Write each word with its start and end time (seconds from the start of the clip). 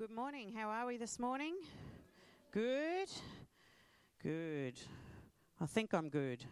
Good 0.00 0.10
morning. 0.10 0.50
How 0.56 0.70
are 0.70 0.86
we 0.86 0.96
this 0.96 1.18
morning? 1.18 1.56
Good. 2.52 3.10
Good. 4.22 4.80
I 5.60 5.66
think 5.66 5.92
I'm 5.92 6.08
good. 6.08 6.42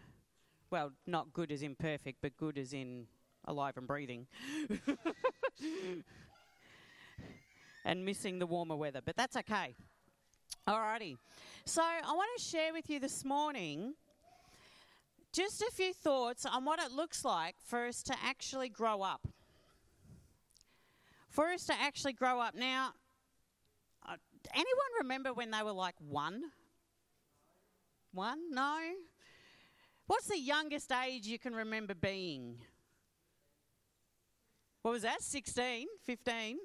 Well, 0.69 0.91
not 1.07 1.33
good 1.33 1.51
as 1.51 1.63
in 1.63 1.73
perfect, 1.73 2.19
but 2.21 2.37
good 2.37 2.59
as 2.59 2.73
in 2.73 3.07
alive 3.45 3.75
and 3.77 3.87
breathing. 3.87 4.27
and 7.83 8.05
missing 8.05 8.37
the 8.37 8.45
warmer 8.45 8.75
weather, 8.75 9.01
but 9.03 9.17
that's 9.17 9.35
okay. 9.35 9.75
Alrighty. 10.67 11.17
So 11.65 11.81
I 11.81 12.13
want 12.13 12.29
to 12.37 12.43
share 12.43 12.71
with 12.71 12.87
you 12.87 12.99
this 12.99 13.25
morning 13.25 13.95
just 15.33 15.63
a 15.63 15.71
few 15.73 15.91
thoughts 15.91 16.45
on 16.45 16.65
what 16.65 16.79
it 16.79 16.91
looks 16.91 17.25
like 17.25 17.55
for 17.65 17.87
us 17.87 18.03
to 18.03 18.15
actually 18.23 18.69
grow 18.69 19.01
up. 19.01 19.27
For 21.31 21.47
us 21.47 21.65
to 21.65 21.73
actually 21.73 22.13
grow 22.13 22.39
up. 22.39 22.53
Now, 22.53 22.91
anyone 24.53 24.91
remember 25.01 25.33
when 25.33 25.51
they 25.51 25.63
were 25.63 25.71
like 25.71 25.95
one? 25.99 26.43
One? 28.11 28.39
No? 28.51 28.77
What's 30.07 30.27
the 30.27 30.39
youngest 30.39 30.91
age 30.91 31.27
you 31.27 31.37
can 31.37 31.53
remember 31.53 31.93
being? 31.93 32.57
What 34.81 34.91
was 34.91 35.03
that? 35.03 35.21
16? 35.21 35.87
15? 36.05 36.57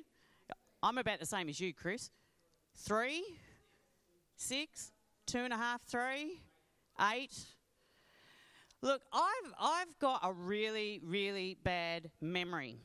I'm 0.82 0.98
about 0.98 1.20
the 1.20 1.26
same 1.26 1.48
as 1.48 1.60
you, 1.60 1.74
Chris. 1.74 2.10
Three? 2.76 3.24
Six? 4.36 4.92
Two 5.26 5.40
and 5.40 5.52
a 5.52 5.56
half? 5.56 5.82
Three? 5.82 6.40
Eight? 7.12 7.34
Look, 8.82 9.02
I've, 9.12 9.52
I've 9.58 9.98
got 9.98 10.20
a 10.22 10.32
really, 10.32 11.00
really 11.02 11.56
bad 11.64 12.10
memory. 12.20 12.78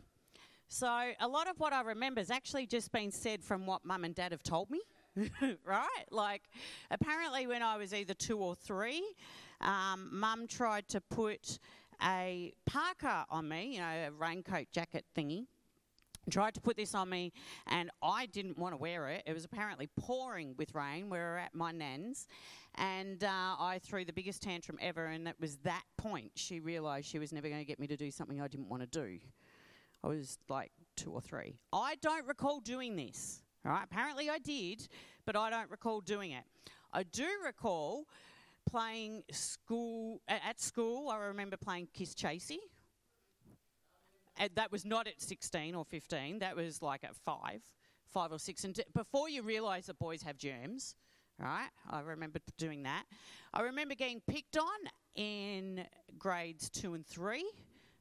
So 0.71 0.87
a 1.19 1.27
lot 1.27 1.49
of 1.49 1.59
what 1.59 1.73
I 1.73 1.81
remember 1.81 2.21
has 2.21 2.29
actually 2.29 2.67
just 2.67 2.91
been 2.91 3.11
said 3.11 3.43
from 3.43 3.65
what 3.65 3.83
mum 3.83 4.03
and 4.03 4.13
dad 4.13 4.31
have 4.31 4.43
told 4.43 4.69
me. 4.69 4.79
right? 5.65 6.05
Like, 6.11 6.43
apparently, 6.91 7.47
when 7.47 7.63
I 7.63 7.75
was 7.77 7.91
either 7.91 8.13
two 8.13 8.37
or 8.37 8.53
three, 8.53 9.03
um, 9.61 10.09
mum 10.11 10.45
tried 10.47 10.87
to 10.89 11.01
put 11.01 11.57
a 12.03 12.53
parka 12.67 13.25
on 13.31 13.49
me, 13.49 13.73
you 13.73 13.79
know, 13.79 13.87
a 13.87 14.11
raincoat 14.11 14.67
jacket 14.71 15.05
thingy. 15.17 15.47
Tried 16.29 16.53
to 16.53 16.61
put 16.61 16.77
this 16.77 16.93
on 16.93 17.09
me, 17.09 17.33
and 17.65 17.89
I 18.03 18.27
didn't 18.27 18.59
want 18.59 18.73
to 18.73 18.77
wear 18.77 19.09
it. 19.09 19.23
It 19.25 19.33
was 19.33 19.45
apparently 19.45 19.89
pouring 19.99 20.53
with 20.57 20.75
rain. 20.75 21.09
We 21.09 21.17
were 21.17 21.39
at 21.39 21.55
my 21.55 21.71
nan's, 21.71 22.27
and 22.75 23.23
uh, 23.23 23.55
I 23.59 23.79
threw 23.81 24.05
the 24.05 24.13
biggest 24.13 24.43
tantrum 24.43 24.77
ever. 24.79 25.07
And 25.07 25.27
it 25.27 25.35
was 25.39 25.57
that 25.63 25.81
point 25.97 26.33
she 26.35 26.59
realised 26.59 27.07
she 27.07 27.17
was 27.17 27.33
never 27.33 27.49
going 27.49 27.61
to 27.61 27.65
get 27.65 27.79
me 27.79 27.87
to 27.87 27.97
do 27.97 28.11
something 28.11 28.39
I 28.39 28.47
didn't 28.47 28.69
want 28.69 28.83
to 28.83 28.87
do. 28.87 29.17
I 30.03 30.07
was 30.07 30.37
like 30.47 30.71
two 30.95 31.11
or 31.11 31.21
three. 31.21 31.57
I 31.73 31.95
don't 32.01 32.27
recall 32.27 32.59
doing 32.59 32.95
this. 32.95 33.41
Right? 33.63 33.83
Apparently 33.83 34.29
I 34.29 34.39
did, 34.39 34.87
but 35.25 35.35
I 35.35 35.49
don't 35.49 35.69
recall 35.69 36.01
doing 36.01 36.31
it. 36.31 36.43
I 36.93 37.03
do 37.03 37.27
recall 37.45 38.05
playing 38.69 39.23
school 39.31 40.21
at 40.27 40.59
school. 40.59 41.09
I 41.09 41.17
remember 41.17 41.57
playing 41.57 41.89
Kiss 41.93 42.13
Chasey. 42.15 42.57
And 44.37 44.49
that 44.55 44.71
was 44.71 44.85
not 44.85 45.07
at 45.07 45.21
16 45.21 45.75
or 45.75 45.83
15. 45.83 46.39
That 46.39 46.55
was 46.55 46.81
like 46.81 47.03
at 47.03 47.15
five, 47.15 47.61
five 48.07 48.31
or 48.31 48.39
six. 48.39 48.63
And 48.63 48.73
t- 48.73 48.83
before 48.95 49.27
you 49.29 49.41
realise 49.41 49.87
that 49.87 49.99
boys 49.99 50.23
have 50.23 50.37
germs, 50.37 50.95
right? 51.37 51.67
I 51.89 51.99
remember 51.99 52.39
doing 52.57 52.83
that. 52.83 53.03
I 53.53 53.63
remember 53.63 53.95
getting 53.95 54.21
picked 54.27 54.57
on 54.57 54.79
in 55.15 55.85
grades 56.17 56.69
two 56.69 56.93
and 56.93 57.05
three. 57.05 57.45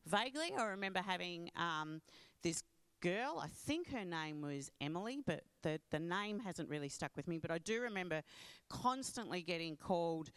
Vaguely, 0.07 0.53
I 0.59 0.65
remember 0.65 1.01
having 1.01 1.51
um, 1.57 2.01
this 2.43 2.63
girl. 3.01 3.41
I 3.43 3.49
think 3.49 3.91
her 3.93 4.05
name 4.05 4.41
was 4.41 4.71
Emily, 4.81 5.19
but 5.25 5.43
the, 5.63 5.81
the 5.91 5.99
name 5.99 6.41
hasn't 6.41 6.69
really 6.69 6.89
stuck 6.89 7.13
with 7.17 7.29
me. 7.29 7.39
But 7.39 7.51
I 7.51 7.59
do 7.59 7.81
remember 7.81 8.23
constantly 8.69 9.43
getting 9.43 9.77
called 9.77 10.31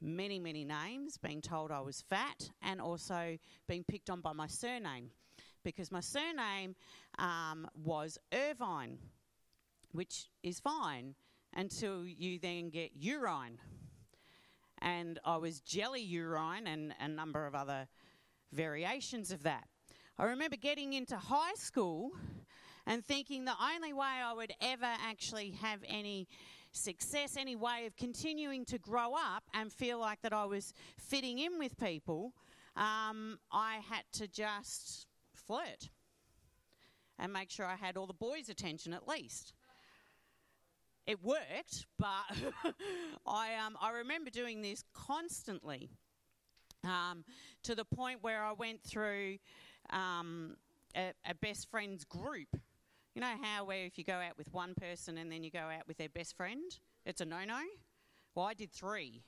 many, 0.00 0.38
many 0.38 0.64
names, 0.64 1.16
being 1.16 1.40
told 1.40 1.70
I 1.70 1.80
was 1.80 2.02
fat, 2.02 2.50
and 2.62 2.80
also 2.80 3.38
being 3.68 3.84
picked 3.84 4.10
on 4.10 4.20
by 4.20 4.32
my 4.32 4.46
surname 4.46 5.10
because 5.64 5.92
my 5.92 6.00
surname 6.00 6.74
um, 7.18 7.68
was 7.74 8.18
Irvine, 8.32 8.98
which 9.92 10.28
is 10.42 10.60
fine 10.60 11.14
until 11.54 12.06
you 12.06 12.38
then 12.38 12.70
get 12.70 12.90
urine. 12.94 13.58
And 14.80 15.20
I 15.24 15.36
was 15.36 15.60
jelly 15.60 16.02
urine 16.02 16.66
and 16.66 16.94
a 17.00 17.08
number 17.08 17.46
of 17.46 17.54
other 17.54 17.86
variations 18.52 19.32
of 19.32 19.42
that. 19.42 19.66
I 20.18 20.26
remember 20.26 20.56
getting 20.56 20.92
into 20.92 21.16
high 21.16 21.54
school 21.54 22.12
and 22.86 23.04
thinking 23.04 23.44
the 23.44 23.54
only 23.74 23.92
way 23.92 24.06
I 24.24 24.32
would 24.32 24.52
ever 24.60 24.88
actually 25.08 25.52
have 25.62 25.80
any 25.86 26.28
success, 26.72 27.36
any 27.36 27.56
way 27.56 27.86
of 27.86 27.96
continuing 27.96 28.64
to 28.66 28.78
grow 28.78 29.14
up 29.14 29.44
and 29.54 29.72
feel 29.72 29.98
like 29.98 30.20
that 30.22 30.32
I 30.32 30.44
was 30.44 30.72
fitting 30.98 31.38
in 31.38 31.58
with 31.58 31.78
people, 31.78 32.32
um, 32.76 33.38
I 33.50 33.80
had 33.88 34.04
to 34.14 34.26
just 34.26 35.06
flirt 35.34 35.90
and 37.18 37.32
make 37.32 37.50
sure 37.50 37.66
I 37.66 37.76
had 37.76 37.96
all 37.96 38.06
the 38.06 38.14
boys' 38.14 38.48
attention 38.48 38.92
at 38.92 39.06
least. 39.06 39.52
It 41.06 41.22
worked, 41.22 41.86
but 41.98 42.06
I, 43.26 43.54
um, 43.56 43.76
I 43.80 43.90
remember 43.90 44.30
doing 44.30 44.62
this 44.62 44.84
constantly 44.94 45.90
um, 46.84 47.24
to 47.62 47.74
the 47.74 47.84
point 47.84 48.18
where 48.22 48.44
I 48.44 48.52
went 48.52 48.82
through 48.82 49.38
um, 49.90 50.56
a, 50.96 51.12
a 51.28 51.34
best 51.34 51.70
friends 51.70 52.04
group. 52.04 52.48
You 53.14 53.20
know 53.20 53.34
how 53.42 53.64
where 53.64 53.84
if 53.84 53.98
you 53.98 54.04
go 54.04 54.14
out 54.14 54.38
with 54.38 54.52
one 54.52 54.74
person 54.74 55.18
and 55.18 55.30
then 55.30 55.44
you 55.44 55.50
go 55.50 55.58
out 55.58 55.86
with 55.86 55.98
their 55.98 56.08
best 56.08 56.36
friend, 56.36 56.78
it's 57.04 57.20
a 57.20 57.24
no-no. 57.24 57.60
Well, 58.34 58.46
I 58.46 58.54
did 58.54 58.72
three 58.72 59.22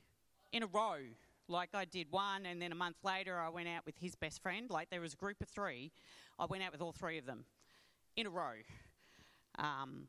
in 0.52 0.62
a 0.62 0.66
row. 0.66 0.96
Like 1.46 1.70
I 1.74 1.84
did 1.84 2.06
one, 2.10 2.46
and 2.46 2.62
then 2.62 2.72
a 2.72 2.74
month 2.74 2.96
later 3.04 3.38
I 3.38 3.50
went 3.50 3.68
out 3.68 3.84
with 3.84 3.96
his 3.98 4.14
best 4.14 4.40
friend. 4.42 4.70
Like 4.70 4.88
there 4.88 5.02
was 5.02 5.12
a 5.12 5.16
group 5.16 5.42
of 5.42 5.48
three. 5.48 5.92
I 6.38 6.46
went 6.46 6.62
out 6.62 6.72
with 6.72 6.80
all 6.80 6.92
three 6.92 7.18
of 7.18 7.26
them 7.26 7.44
in 8.16 8.26
a 8.26 8.30
row. 8.30 8.54
Um, 9.58 10.08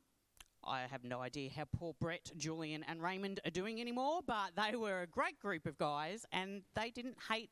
I 0.68 0.82
have 0.90 1.04
no 1.04 1.22
idea 1.22 1.50
how 1.56 1.66
poor 1.66 1.94
Brett, 2.00 2.32
Julian, 2.38 2.84
and 2.88 3.02
Raymond 3.02 3.40
are 3.46 3.52
doing 3.52 3.80
anymore, 3.80 4.22
but 4.26 4.52
they 4.56 4.76
were 4.76 5.02
a 5.02 5.08
great 5.08 5.40
group 5.40 5.66
of 5.66 5.78
guys, 5.78 6.26
and 6.32 6.64
they 6.76 6.90
didn't 6.90 7.18
hate 7.30 7.52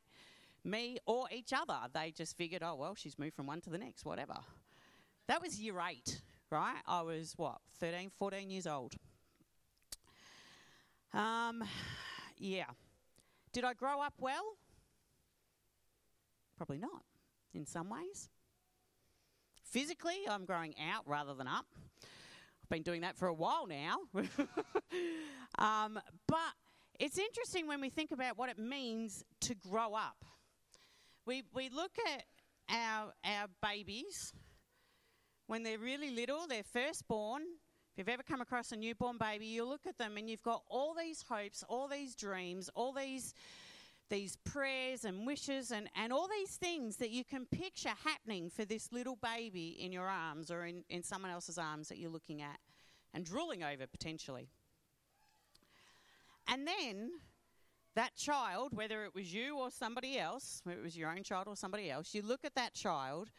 me 0.64 0.98
or 1.06 1.28
each 1.32 1.54
other. 1.54 1.78
They 1.94 2.12
just 2.12 2.38
figured, 2.38 2.64
oh, 2.64 2.76
well, 2.76 2.96
she's 2.96 3.20
moved 3.20 3.36
from 3.36 3.48
one 3.48 3.62
to 3.62 3.70
the 3.70 3.78
next, 3.78 4.06
whatever. 4.06 4.36
That 5.28 5.42
was 5.42 5.60
year 5.60 5.76
eight, 5.90 6.22
right? 6.50 6.82
I 6.88 7.02
was, 7.02 7.34
what, 7.38 7.58
13, 7.80 8.12
14 8.18 8.50
years 8.50 8.68
old. 8.68 8.94
Um, 11.14 11.64
yeah. 12.38 12.66
Did 13.52 13.64
I 13.64 13.74
grow 13.74 14.02
up 14.02 14.16
well? 14.20 14.58
Probably 16.58 16.78
not, 16.78 17.04
in 17.54 17.66
some 17.66 17.90
ways. 17.90 18.30
Physically, 19.64 20.22
I'm 20.30 20.46
growing 20.46 20.76
out 20.92 21.04
rather 21.08 21.34
than 21.34 21.48
up. 21.48 21.66
I've 22.64 22.70
been 22.70 22.84
doing 22.84 23.02
that 23.02 23.18
for 23.18 23.28
a 23.28 23.34
while 23.34 23.68
now. 23.68 23.98
um, 25.58 26.00
but 26.28 26.38
it's 27.00 27.18
interesting 27.18 27.68
when 27.68 27.82
we 27.82 27.90
think 27.90 28.12
about 28.12 28.38
what 28.38 28.50
it 28.50 28.58
means 28.58 29.24
to 29.42 29.56
grow 29.56 29.94
up. 29.94 30.24
We, 31.26 31.44
we 31.54 31.70
look 31.70 31.92
at 32.14 32.24
our, 32.70 33.14
our 33.26 33.48
babies 33.62 34.34
when 35.48 35.64
they're 35.64 35.78
really 35.78 36.12
little, 36.12 36.48
they're 36.48 36.64
first 36.64 37.08
born. 37.08 37.42
If 37.96 37.98
you've 37.98 38.10
ever 38.10 38.24
come 38.24 38.42
across 38.42 38.72
a 38.72 38.78
newborn 38.78 39.18
baby, 39.18 39.46
you 39.46 39.66
look 39.66 39.86
at 39.86 39.98
them 39.98 40.18
and 40.18 40.30
you've 40.30 40.42
got 40.42 40.64
all 40.68 40.96
these 40.98 41.24
hopes, 41.28 41.64
all 41.68 41.88
these 41.88 42.16
dreams, 42.16 42.70
all 42.76 42.94
these 42.94 43.34
these 44.14 44.38
prayers 44.46 45.06
and 45.06 45.26
wishes 45.26 45.72
and, 45.72 45.90
and 45.96 46.14
all 46.14 46.28
these 46.28 46.56
things 46.58 46.98
that 46.98 47.10
you 47.10 47.24
can 47.24 47.48
picture 47.48 47.94
happening 48.04 48.48
for 48.48 48.64
this 48.64 48.92
little 48.92 49.18
baby 49.24 49.76
in 49.80 49.92
your 49.92 50.06
arms 50.06 50.52
or 50.52 50.66
in, 50.66 50.84
in 50.88 51.02
someone 51.02 51.32
else's 51.32 51.58
arms 51.58 51.88
that 51.88 51.98
you're 51.98 52.12
looking 52.12 52.40
at 52.40 52.60
and 53.16 53.26
drooling 53.26 53.64
over 53.64 53.88
potentially. 53.88 54.48
And 56.48 56.68
then 56.68 57.10
that 57.96 58.16
child, 58.16 58.70
whether 58.76 59.04
it 59.04 59.16
was 59.16 59.34
you 59.34 59.58
or 59.58 59.72
somebody 59.72 60.20
else, 60.20 60.62
whether 60.64 60.80
it 60.80 60.84
was 60.84 60.96
your 60.96 61.10
own 61.10 61.24
child 61.24 61.48
or 61.48 61.56
somebody 61.56 61.90
else, 61.90 62.14
you 62.14 62.22
look 62.22 62.46
at 62.46 62.54
that 62.54 62.76
child, 62.76 63.32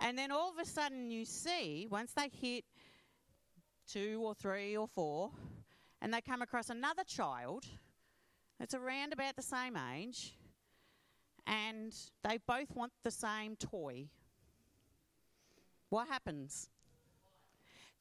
and 0.00 0.18
then 0.18 0.32
all 0.32 0.50
of 0.50 0.58
a 0.58 0.68
sudden 0.68 1.08
you 1.08 1.24
see, 1.24 1.86
once 1.88 2.10
they 2.12 2.28
hit 2.32 2.64
two 3.88 4.20
or 4.24 4.34
three 4.34 4.76
or 4.76 4.88
four, 4.88 5.30
and 6.02 6.12
they 6.12 6.20
come 6.20 6.42
across 6.42 6.68
another 6.68 7.04
child 7.06 7.64
that's 8.58 8.74
around 8.74 9.12
about 9.12 9.36
the 9.36 9.42
same 9.42 9.76
age, 9.94 10.34
and 11.46 11.94
they 12.24 12.38
both 12.46 12.74
want 12.74 12.92
the 13.02 13.10
same 13.10 13.56
toy. 13.56 14.08
What 15.90 16.08
happens? 16.08 16.68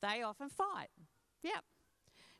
They 0.01 0.21
often 0.23 0.49
fight. 0.49 0.89
Yep. 1.43 1.63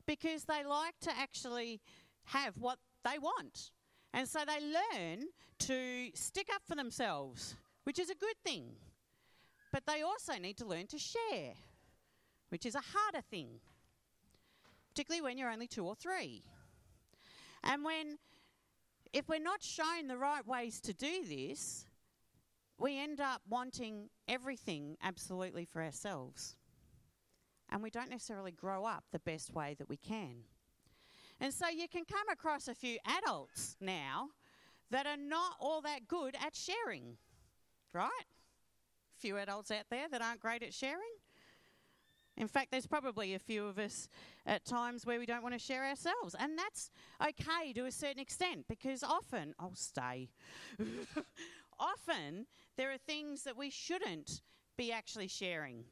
Because 0.06 0.44
they 0.44 0.64
like 0.64 0.94
to 1.00 1.10
actually 1.16 1.80
have 2.24 2.58
what 2.58 2.78
they 3.04 3.18
want. 3.18 3.70
And 4.12 4.28
so 4.28 4.40
they 4.46 4.60
learn 4.60 5.24
to 5.60 6.10
stick 6.14 6.48
up 6.54 6.62
for 6.66 6.74
themselves, 6.74 7.56
which 7.84 7.98
is 7.98 8.10
a 8.10 8.14
good 8.14 8.36
thing. 8.44 8.76
But 9.72 9.84
they 9.86 10.02
also 10.02 10.34
need 10.34 10.56
to 10.58 10.64
learn 10.64 10.86
to 10.88 10.98
share, 10.98 11.54
which 12.48 12.66
is 12.66 12.74
a 12.74 12.80
harder 12.80 13.20
thing. 13.30 13.60
particularly 14.96 15.20
when 15.20 15.36
you're 15.36 15.50
only 15.50 15.66
two 15.66 15.84
or 15.84 15.94
three. 15.94 16.42
And 17.64 17.84
when, 17.84 18.18
if 19.12 19.28
we're 19.28 19.38
not 19.38 19.62
shown 19.62 20.08
the 20.08 20.16
right 20.16 20.46
ways 20.46 20.80
to 20.82 20.92
do 20.92 21.24
this, 21.24 21.86
we 22.78 22.98
end 22.98 23.20
up 23.20 23.42
wanting 23.48 24.08
everything 24.28 24.96
absolutely 25.02 25.64
for 25.64 25.82
ourselves. 25.82 26.56
And 27.70 27.82
we 27.82 27.90
don't 27.90 28.10
necessarily 28.10 28.52
grow 28.52 28.84
up 28.84 29.04
the 29.12 29.18
best 29.18 29.52
way 29.52 29.74
that 29.78 29.88
we 29.88 29.96
can. 29.96 30.44
And 31.40 31.52
so 31.52 31.68
you 31.68 31.88
can 31.88 32.04
come 32.04 32.28
across 32.30 32.68
a 32.68 32.74
few 32.74 32.98
adults 33.18 33.76
now 33.80 34.28
that 34.90 35.06
are 35.06 35.16
not 35.16 35.54
all 35.60 35.80
that 35.82 36.06
good 36.08 36.34
at 36.40 36.54
sharing, 36.54 37.16
right? 37.92 38.10
Few 39.18 39.36
adults 39.36 39.70
out 39.70 39.84
there 39.90 40.08
that 40.10 40.22
aren't 40.22 40.40
great 40.40 40.62
at 40.62 40.72
sharing. 40.72 41.02
In 42.36 42.48
fact, 42.48 42.70
there's 42.70 42.86
probably 42.86 43.34
a 43.34 43.38
few 43.38 43.66
of 43.66 43.78
us 43.78 44.08
at 44.44 44.64
times 44.64 45.06
where 45.06 45.18
we 45.18 45.26
don't 45.26 45.42
want 45.42 45.54
to 45.54 45.58
share 45.58 45.84
ourselves. 45.84 46.34
And 46.38 46.58
that's 46.58 46.90
okay 47.22 47.72
to 47.72 47.86
a 47.86 47.90
certain 47.90 48.20
extent 48.20 48.66
because 48.68 49.02
often, 49.02 49.54
I'll 49.58 49.74
stay. 49.74 50.28
often 51.78 52.46
there 52.76 52.92
are 52.92 52.98
things 52.98 53.44
that 53.44 53.56
we 53.56 53.70
shouldn't 53.70 54.42
be 54.76 54.92
actually 54.92 55.28
sharing. 55.28 55.84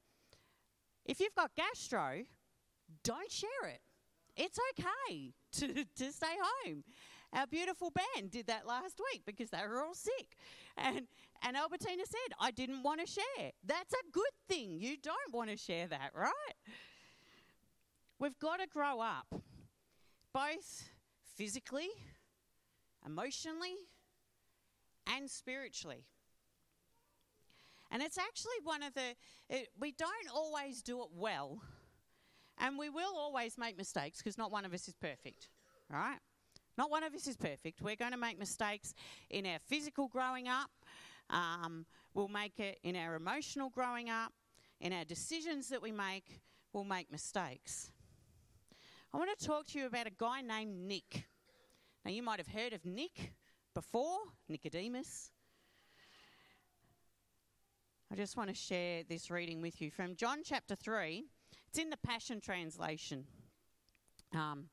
If 1.07 1.21
you've 1.21 1.35
got 1.35 1.53
gastro, 1.55 2.25
don't 3.03 3.31
share 3.31 3.69
it. 3.69 3.81
It's 4.37 4.59
okay 4.73 5.33
to, 5.53 5.85
to 5.97 6.13
stay 6.13 6.35
home. 6.67 6.85
Our 7.35 7.47
beautiful 7.49 7.91
band 7.91 8.31
did 8.31 8.47
that 8.47 8.67
last 8.67 9.01
week 9.13 9.23
because 9.27 9.51
they 9.51 9.59
were 9.67 9.83
all 9.83 9.95
sick. 9.95 10.37
And, 10.77 11.03
and 11.43 11.57
Albertina 11.57 12.05
said, 12.07 12.35
I 12.39 12.53
didn't 12.53 12.85
want 12.85 13.01
to 13.01 13.07
share. 13.07 13.51
That's 13.67 13.93
a 13.93 14.11
good 14.13 14.23
thing. 14.49 14.79
You 14.79 14.97
don't 14.97 15.33
want 15.33 15.51
to 15.51 15.57
share 15.57 15.89
that, 15.89 16.11
right? 16.15 16.33
We've 18.21 18.39
got 18.39 18.61
to 18.61 18.69
grow 18.69 19.01
up, 19.01 19.27
both 20.33 20.89
physically, 21.37 21.89
emotionally, 23.05 23.75
and 25.13 25.29
spiritually. 25.29 26.05
And 27.91 28.01
it's 28.01 28.17
actually 28.17 28.53
one 28.63 28.83
of 28.85 28.95
the, 28.95 29.15
it, 29.51 29.69
we 29.79 29.93
don't 29.93 30.11
always 30.33 30.83
do 30.83 31.03
it 31.03 31.09
well. 31.17 31.61
And 32.59 32.79
we 32.79 32.89
will 32.89 33.17
always 33.17 33.59
make 33.59 33.77
mistakes 33.77 34.19
because 34.19 34.39
not 34.39 34.53
one 34.53 34.65
of 34.65 34.73
us 34.73 34.87
is 34.87 34.95
perfect, 34.95 35.49
right? 35.91 36.19
Not 36.77 36.91
one 36.91 37.05
of 37.05 37.15
us 37.15 37.27
is 37.27 37.37
perfect. 37.37 37.83
We're 37.83 37.97
going 37.97 38.13
to 38.13 38.19
make 38.19 38.39
mistakes 38.39 38.95
in 39.31 39.47
our 39.47 39.59
physical 39.67 40.09
growing 40.09 40.49
up. 40.49 40.71
Um, 41.31 41.87
we'll 42.15 42.29
make 42.29 42.59
it 42.59 42.79
in 42.83 42.97
our 42.97 43.15
emotional 43.15 43.71
growing 43.71 44.11
up. 44.11 44.33
In 44.81 44.93
our 44.93 45.05
decisions 45.05 45.69
that 45.69 45.81
we 45.81 45.93
make, 45.93 46.41
we'll 46.73 46.85
make 46.85 47.11
mistakes. 47.11 47.91
I 49.13 49.17
want 49.17 49.31
to 49.39 49.47
talk 49.47 49.67
to 49.69 49.79
you 49.79 49.87
about 49.87 50.09
a 50.09 50.13
guy 50.19 50.41
named 50.41 50.77
Nick. 50.77 51.27
Now, 52.05 52.11
you 52.11 52.23
might 52.23 52.41
have 52.41 52.49
heard 52.49 52.73
of 52.73 52.85
Nick 52.85 53.33
before, 53.73 54.19
Nicodemus. 54.49 55.31
I 58.13 58.17
just 58.17 58.37
want 58.37 58.49
to 58.49 58.55
share 58.55 59.03
this 59.09 59.31
reading 59.31 59.63
with 59.63 59.81
you 59.81 59.91
from 59.91 60.17
John 60.17 60.43
chapter 60.45 60.75
3. 60.75 61.25
It's 61.69 61.79
in 61.79 61.91
the 61.91 61.97
Passion 61.97 62.41
Translation. 62.41 63.25
Um, 64.35 64.67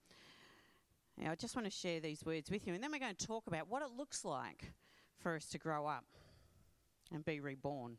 I 1.27 1.35
just 1.35 1.55
want 1.55 1.65
to 1.65 1.71
share 1.71 1.99
these 1.99 2.25
words 2.25 2.49
with 2.49 2.65
you, 2.65 2.73
and 2.73 2.83
then 2.83 2.91
we're 2.91 2.99
going 2.99 3.15
to 3.15 3.27
talk 3.27 3.47
about 3.47 3.69
what 3.69 3.81
it 3.81 3.89
looks 3.95 4.25
like 4.25 4.71
for 5.19 5.35
us 5.35 5.45
to 5.47 5.57
grow 5.57 5.85
up 5.85 6.05
and 7.13 7.23
be 7.23 7.39
reborn. 7.39 7.97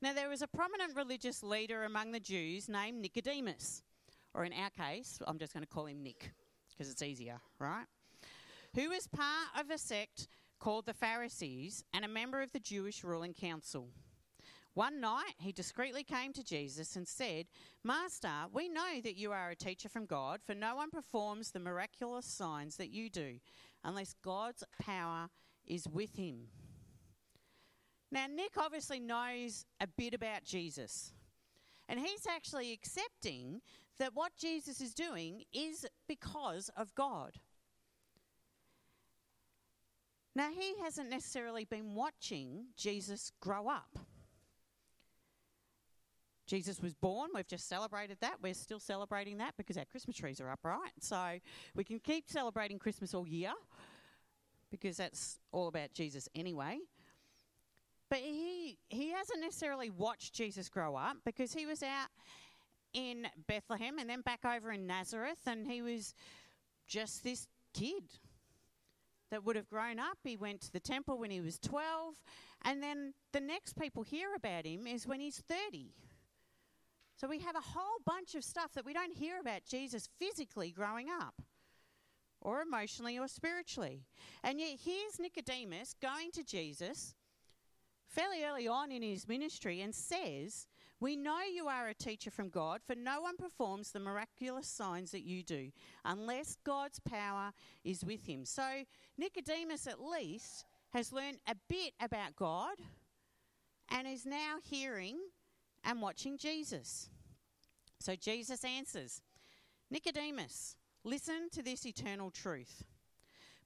Now, 0.00 0.12
there 0.12 0.28
was 0.28 0.42
a 0.42 0.46
prominent 0.46 0.96
religious 0.96 1.42
leader 1.42 1.84
among 1.84 2.12
the 2.12 2.20
Jews 2.20 2.68
named 2.68 3.02
Nicodemus, 3.02 3.82
or 4.32 4.44
in 4.44 4.52
our 4.52 4.70
case, 4.70 5.18
I'm 5.26 5.38
just 5.38 5.52
going 5.52 5.64
to 5.64 5.68
call 5.68 5.86
him 5.86 6.02
Nick 6.02 6.32
because 6.70 6.90
it's 6.90 7.02
easier, 7.02 7.40
right? 7.58 7.86
Who 8.74 8.90
was 8.90 9.06
part 9.08 9.48
of 9.58 9.70
a 9.70 9.78
sect 9.78 10.28
called 10.58 10.86
the 10.86 10.94
Pharisees 10.94 11.84
and 11.92 12.04
a 12.04 12.08
member 12.08 12.42
of 12.42 12.52
the 12.52 12.60
Jewish 12.60 13.04
ruling 13.04 13.34
council. 13.34 13.88
One 14.78 15.00
night 15.00 15.34
he 15.38 15.50
discreetly 15.50 16.04
came 16.04 16.32
to 16.34 16.44
Jesus 16.44 16.94
and 16.94 17.08
said, 17.08 17.46
Master, 17.82 18.30
we 18.52 18.68
know 18.68 19.00
that 19.02 19.16
you 19.16 19.32
are 19.32 19.50
a 19.50 19.56
teacher 19.56 19.88
from 19.88 20.06
God, 20.06 20.38
for 20.40 20.54
no 20.54 20.76
one 20.76 20.90
performs 20.90 21.50
the 21.50 21.58
miraculous 21.58 22.26
signs 22.26 22.76
that 22.76 22.90
you 22.90 23.10
do 23.10 23.40
unless 23.82 24.14
God's 24.22 24.62
power 24.80 25.30
is 25.66 25.88
with 25.88 26.14
him. 26.14 26.42
Now, 28.12 28.26
Nick 28.32 28.52
obviously 28.56 29.00
knows 29.00 29.64
a 29.80 29.88
bit 29.88 30.14
about 30.14 30.44
Jesus. 30.44 31.12
And 31.88 31.98
he's 31.98 32.28
actually 32.28 32.72
accepting 32.72 33.60
that 33.98 34.14
what 34.14 34.36
Jesus 34.36 34.80
is 34.80 34.94
doing 34.94 35.42
is 35.52 35.86
because 36.06 36.70
of 36.76 36.94
God. 36.94 37.32
Now, 40.36 40.50
he 40.56 40.74
hasn't 40.80 41.10
necessarily 41.10 41.64
been 41.64 41.96
watching 41.96 42.66
Jesus 42.76 43.32
grow 43.40 43.66
up. 43.66 43.98
Jesus 46.48 46.80
was 46.80 46.94
born. 46.94 47.30
We've 47.34 47.46
just 47.46 47.68
celebrated 47.68 48.16
that. 48.22 48.36
We're 48.42 48.54
still 48.54 48.80
celebrating 48.80 49.36
that 49.36 49.54
because 49.58 49.76
our 49.76 49.84
Christmas 49.84 50.16
trees 50.16 50.40
are 50.40 50.50
up, 50.50 50.60
right? 50.64 50.90
So 50.98 51.38
we 51.74 51.84
can 51.84 52.00
keep 52.00 52.24
celebrating 52.28 52.78
Christmas 52.78 53.12
all 53.12 53.28
year 53.28 53.52
because 54.70 54.96
that's 54.96 55.38
all 55.52 55.68
about 55.68 55.92
Jesus 55.92 56.26
anyway. 56.34 56.78
But 58.08 58.20
he 58.20 58.78
he 58.88 59.10
hasn't 59.10 59.42
necessarily 59.42 59.90
watched 59.90 60.32
Jesus 60.32 60.70
grow 60.70 60.96
up 60.96 61.18
because 61.26 61.52
he 61.52 61.66
was 61.66 61.82
out 61.82 62.08
in 62.94 63.28
Bethlehem 63.46 63.98
and 63.98 64.08
then 64.08 64.22
back 64.22 64.46
over 64.46 64.72
in 64.72 64.86
Nazareth 64.86 65.46
and 65.46 65.66
he 65.66 65.82
was 65.82 66.14
just 66.86 67.22
this 67.22 67.46
kid 67.74 68.04
that 69.30 69.44
would 69.44 69.56
have 69.56 69.68
grown 69.68 69.98
up. 69.98 70.16
He 70.24 70.38
went 70.38 70.62
to 70.62 70.72
the 70.72 70.80
temple 70.80 71.18
when 71.18 71.30
he 71.30 71.42
was 71.42 71.58
12 71.58 72.14
and 72.64 72.82
then 72.82 73.12
the 73.32 73.40
next 73.40 73.78
people 73.78 74.02
hear 74.02 74.34
about 74.34 74.64
him 74.64 74.86
is 74.86 75.06
when 75.06 75.20
he's 75.20 75.38
30. 75.40 75.92
So 77.18 77.26
we 77.26 77.40
have 77.40 77.56
a 77.56 77.60
whole 77.60 77.98
bunch 78.06 78.36
of 78.36 78.44
stuff 78.44 78.72
that 78.74 78.84
we 78.84 78.92
don't 78.92 79.12
hear 79.12 79.40
about 79.40 79.64
Jesus 79.68 80.08
physically 80.20 80.70
growing 80.70 81.08
up, 81.10 81.42
or 82.40 82.62
emotionally 82.62 83.18
or 83.18 83.26
spiritually. 83.26 84.04
And 84.44 84.60
yet 84.60 84.78
here's 84.84 85.18
Nicodemus 85.18 85.96
going 86.00 86.30
to 86.30 86.44
Jesus 86.44 87.16
fairly 88.06 88.44
early 88.44 88.68
on 88.68 88.92
in 88.92 89.02
his 89.02 89.26
ministry 89.26 89.80
and 89.80 89.92
says, 89.92 90.68
We 91.00 91.16
know 91.16 91.40
you 91.40 91.66
are 91.66 91.88
a 91.88 91.94
teacher 91.94 92.30
from 92.30 92.50
God, 92.50 92.82
for 92.86 92.94
no 92.94 93.20
one 93.20 93.36
performs 93.36 93.90
the 93.90 93.98
miraculous 93.98 94.68
signs 94.68 95.10
that 95.10 95.24
you 95.24 95.42
do 95.42 95.72
unless 96.04 96.56
God's 96.62 97.00
power 97.00 97.52
is 97.82 98.04
with 98.04 98.28
him. 98.28 98.44
So 98.44 98.84
Nicodemus, 99.16 99.88
at 99.88 100.00
least, 100.00 100.64
has 100.90 101.12
learned 101.12 101.38
a 101.48 101.56
bit 101.68 101.94
about 102.00 102.36
God 102.36 102.76
and 103.90 104.06
is 104.06 104.24
now 104.24 104.58
hearing 104.62 105.18
and 105.84 106.02
watching 106.02 106.38
Jesus. 106.38 107.08
So 107.98 108.14
Jesus 108.14 108.64
answers 108.64 109.22
Nicodemus, 109.90 110.76
listen 111.04 111.48
to 111.52 111.62
this 111.62 111.86
eternal 111.86 112.30
truth. 112.30 112.84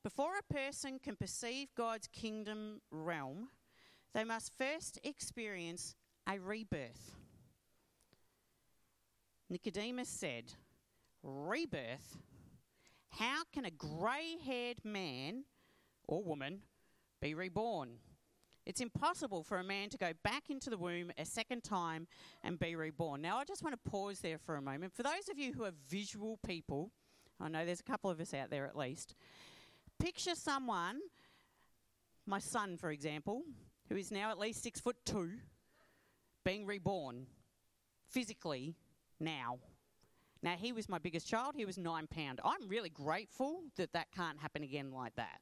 Before 0.02 0.32
a 0.38 0.52
person 0.52 0.98
can 0.98 1.16
perceive 1.16 1.68
God's 1.76 2.08
kingdom 2.08 2.80
realm, 2.90 3.48
they 4.14 4.24
must 4.24 4.56
first 4.58 4.98
experience 5.04 5.94
a 6.28 6.38
rebirth. 6.38 7.12
Nicodemus 9.48 10.08
said, 10.08 10.44
Rebirth? 11.22 12.18
How 13.10 13.42
can 13.52 13.64
a 13.64 13.70
grey 13.70 14.36
haired 14.44 14.84
man 14.84 15.44
or 16.08 16.22
woman 16.22 16.62
be 17.20 17.34
reborn? 17.34 17.98
It's 18.64 18.80
impossible 18.80 19.42
for 19.42 19.58
a 19.58 19.64
man 19.64 19.88
to 19.90 19.98
go 19.98 20.12
back 20.22 20.44
into 20.48 20.70
the 20.70 20.78
womb 20.78 21.10
a 21.18 21.24
second 21.24 21.64
time 21.64 22.06
and 22.44 22.58
be 22.58 22.76
reborn. 22.76 23.20
Now, 23.20 23.38
I 23.38 23.44
just 23.44 23.62
want 23.62 23.74
to 23.74 23.90
pause 23.90 24.20
there 24.20 24.38
for 24.38 24.56
a 24.56 24.62
moment. 24.62 24.94
For 24.94 25.02
those 25.02 25.28
of 25.30 25.38
you 25.38 25.52
who 25.52 25.64
are 25.64 25.72
visual 25.88 26.38
people, 26.46 26.92
I 27.40 27.48
know 27.48 27.66
there's 27.66 27.80
a 27.80 27.84
couple 27.84 28.10
of 28.10 28.20
us 28.20 28.32
out 28.32 28.50
there 28.50 28.66
at 28.66 28.76
least, 28.76 29.14
picture 29.98 30.34
someone, 30.34 31.00
my 32.24 32.38
son, 32.38 32.76
for 32.76 32.90
example, 32.90 33.42
who 33.88 33.96
is 33.96 34.12
now 34.12 34.30
at 34.30 34.38
least 34.38 34.62
six 34.62 34.78
foot 34.80 34.96
two, 35.04 35.32
being 36.44 36.66
reborn 36.66 37.26
physically 38.08 38.76
now. 39.18 39.58
Now, 40.42 40.54
he 40.56 40.72
was 40.72 40.88
my 40.88 40.98
biggest 40.98 41.28
child. 41.28 41.54
He 41.56 41.64
was 41.64 41.78
nine 41.78 42.06
pound. 42.08 42.40
I'm 42.44 42.68
really 42.68 42.90
grateful 42.90 43.62
that 43.76 43.92
that 43.92 44.10
can't 44.12 44.40
happen 44.40 44.62
again 44.62 44.90
like 44.92 45.14
that. 45.14 45.40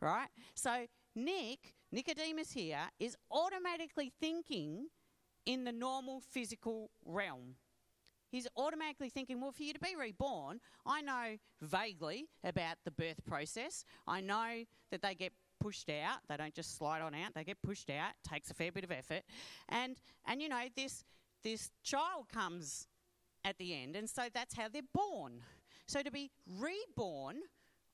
Right? 0.00 0.28
So, 0.54 0.86
Nick, 1.14 1.74
Nicodemus 1.94 2.50
here, 2.50 2.80
is 2.98 3.16
automatically 3.30 4.12
thinking 4.20 4.88
in 5.46 5.62
the 5.62 5.70
normal 5.70 6.20
physical 6.20 6.90
realm. 7.04 7.54
He's 8.32 8.48
automatically 8.56 9.10
thinking, 9.10 9.40
well, 9.40 9.52
for 9.52 9.62
you 9.62 9.72
to 9.72 9.78
be 9.78 9.94
reborn, 9.94 10.58
I 10.84 11.02
know 11.02 11.36
vaguely 11.62 12.26
about 12.42 12.78
the 12.84 12.90
birth 12.90 13.24
process. 13.24 13.84
I 14.08 14.20
know 14.20 14.64
that 14.90 15.02
they 15.02 15.14
get 15.14 15.32
pushed 15.60 15.88
out. 15.88 16.18
They 16.28 16.36
don't 16.36 16.52
just 16.52 16.76
slide 16.76 17.00
on 17.00 17.14
out. 17.14 17.32
They 17.32 17.44
get 17.44 17.62
pushed 17.62 17.90
out. 17.90 18.10
Takes 18.28 18.50
a 18.50 18.54
fair 18.54 18.72
bit 18.72 18.82
of 18.82 18.90
effort. 18.90 19.22
And 19.68 19.96
and 20.26 20.42
you 20.42 20.48
know, 20.48 20.64
this 20.74 21.04
this 21.44 21.70
child 21.84 22.26
comes 22.32 22.88
at 23.44 23.56
the 23.58 23.72
end, 23.72 23.94
and 23.94 24.10
so 24.10 24.22
that's 24.34 24.56
how 24.56 24.66
they're 24.68 24.82
born. 24.92 25.42
So 25.86 26.02
to 26.02 26.10
be 26.10 26.32
reborn, 26.58 27.36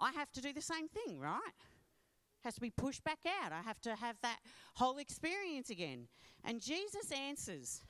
I 0.01 0.13
have 0.13 0.33
to 0.33 0.41
do 0.41 0.55
the 0.55 0.63
same 0.63 0.89
thing, 0.89 1.21
right? 1.21 1.53
Has 2.45 2.55
to 2.55 2.61
be 2.61 2.71
pushed 2.71 3.05
back 3.05 3.19
out. 3.27 3.53
I 3.53 3.61
have 3.63 3.81
to 3.83 3.95
have 3.95 4.17
that 4.23 4.39
whole 4.75 4.99
experience 4.99 5.71
again. 5.71 6.09
And 6.45 6.61
Jesus 6.61 7.13
answers 7.13 7.83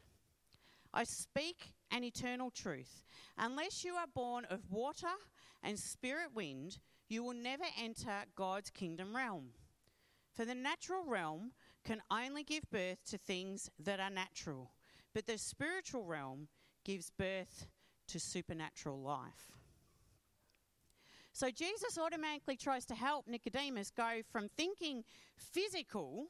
I 0.93 1.05
speak 1.05 1.73
an 1.93 2.03
eternal 2.03 2.51
truth. 2.51 3.05
Unless 3.39 3.85
you 3.85 3.95
are 3.95 4.09
born 4.13 4.45
of 4.51 4.71
water 4.71 5.07
and 5.63 5.79
spirit 5.79 6.35
wind, 6.35 6.79
you 7.09 7.23
will 7.23 7.35
never 7.35 7.65
enter 7.81 8.25
God's 8.35 8.71
kingdom 8.71 9.15
realm. 9.15 9.51
For 10.35 10.45
the 10.45 10.55
natural 10.55 11.05
realm 11.05 11.53
can 11.85 12.03
only 12.11 12.43
give 12.43 12.65
birth 12.71 12.99
to 13.11 13.19
things 13.19 13.71
that 13.79 14.01
are 14.01 14.11
natural, 14.11 14.73
but 15.15 15.27
the 15.27 15.39
spiritual 15.39 16.05
realm 16.05 16.49
gives 16.85 17.11
birth 17.11 17.67
to 18.09 18.19
supernatural 18.19 19.01
life. 19.01 19.60
So 21.33 21.51
Jesus 21.51 21.97
automatically 21.99 22.57
tries 22.57 22.85
to 22.87 22.95
help 22.95 23.27
Nicodemus 23.27 23.91
go 23.91 24.21
from 24.31 24.49
thinking 24.57 25.05
physical, 25.37 26.27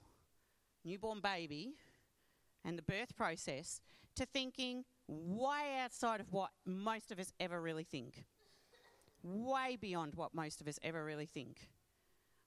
newborn 0.84 1.20
baby, 1.20 1.72
and 2.64 2.76
the 2.76 2.82
birth 2.82 3.16
process, 3.16 3.80
to 4.16 4.26
thinking 4.26 4.84
way 5.08 5.78
outside 5.82 6.20
of 6.20 6.32
what 6.32 6.50
most 6.66 7.10
of 7.10 7.18
us 7.18 7.32
ever 7.40 7.60
really 7.60 7.84
think. 7.84 8.24
Way 9.22 9.76
beyond 9.80 10.14
what 10.14 10.34
most 10.34 10.60
of 10.60 10.68
us 10.68 10.78
ever 10.82 11.04
really 11.04 11.26
think. 11.26 11.68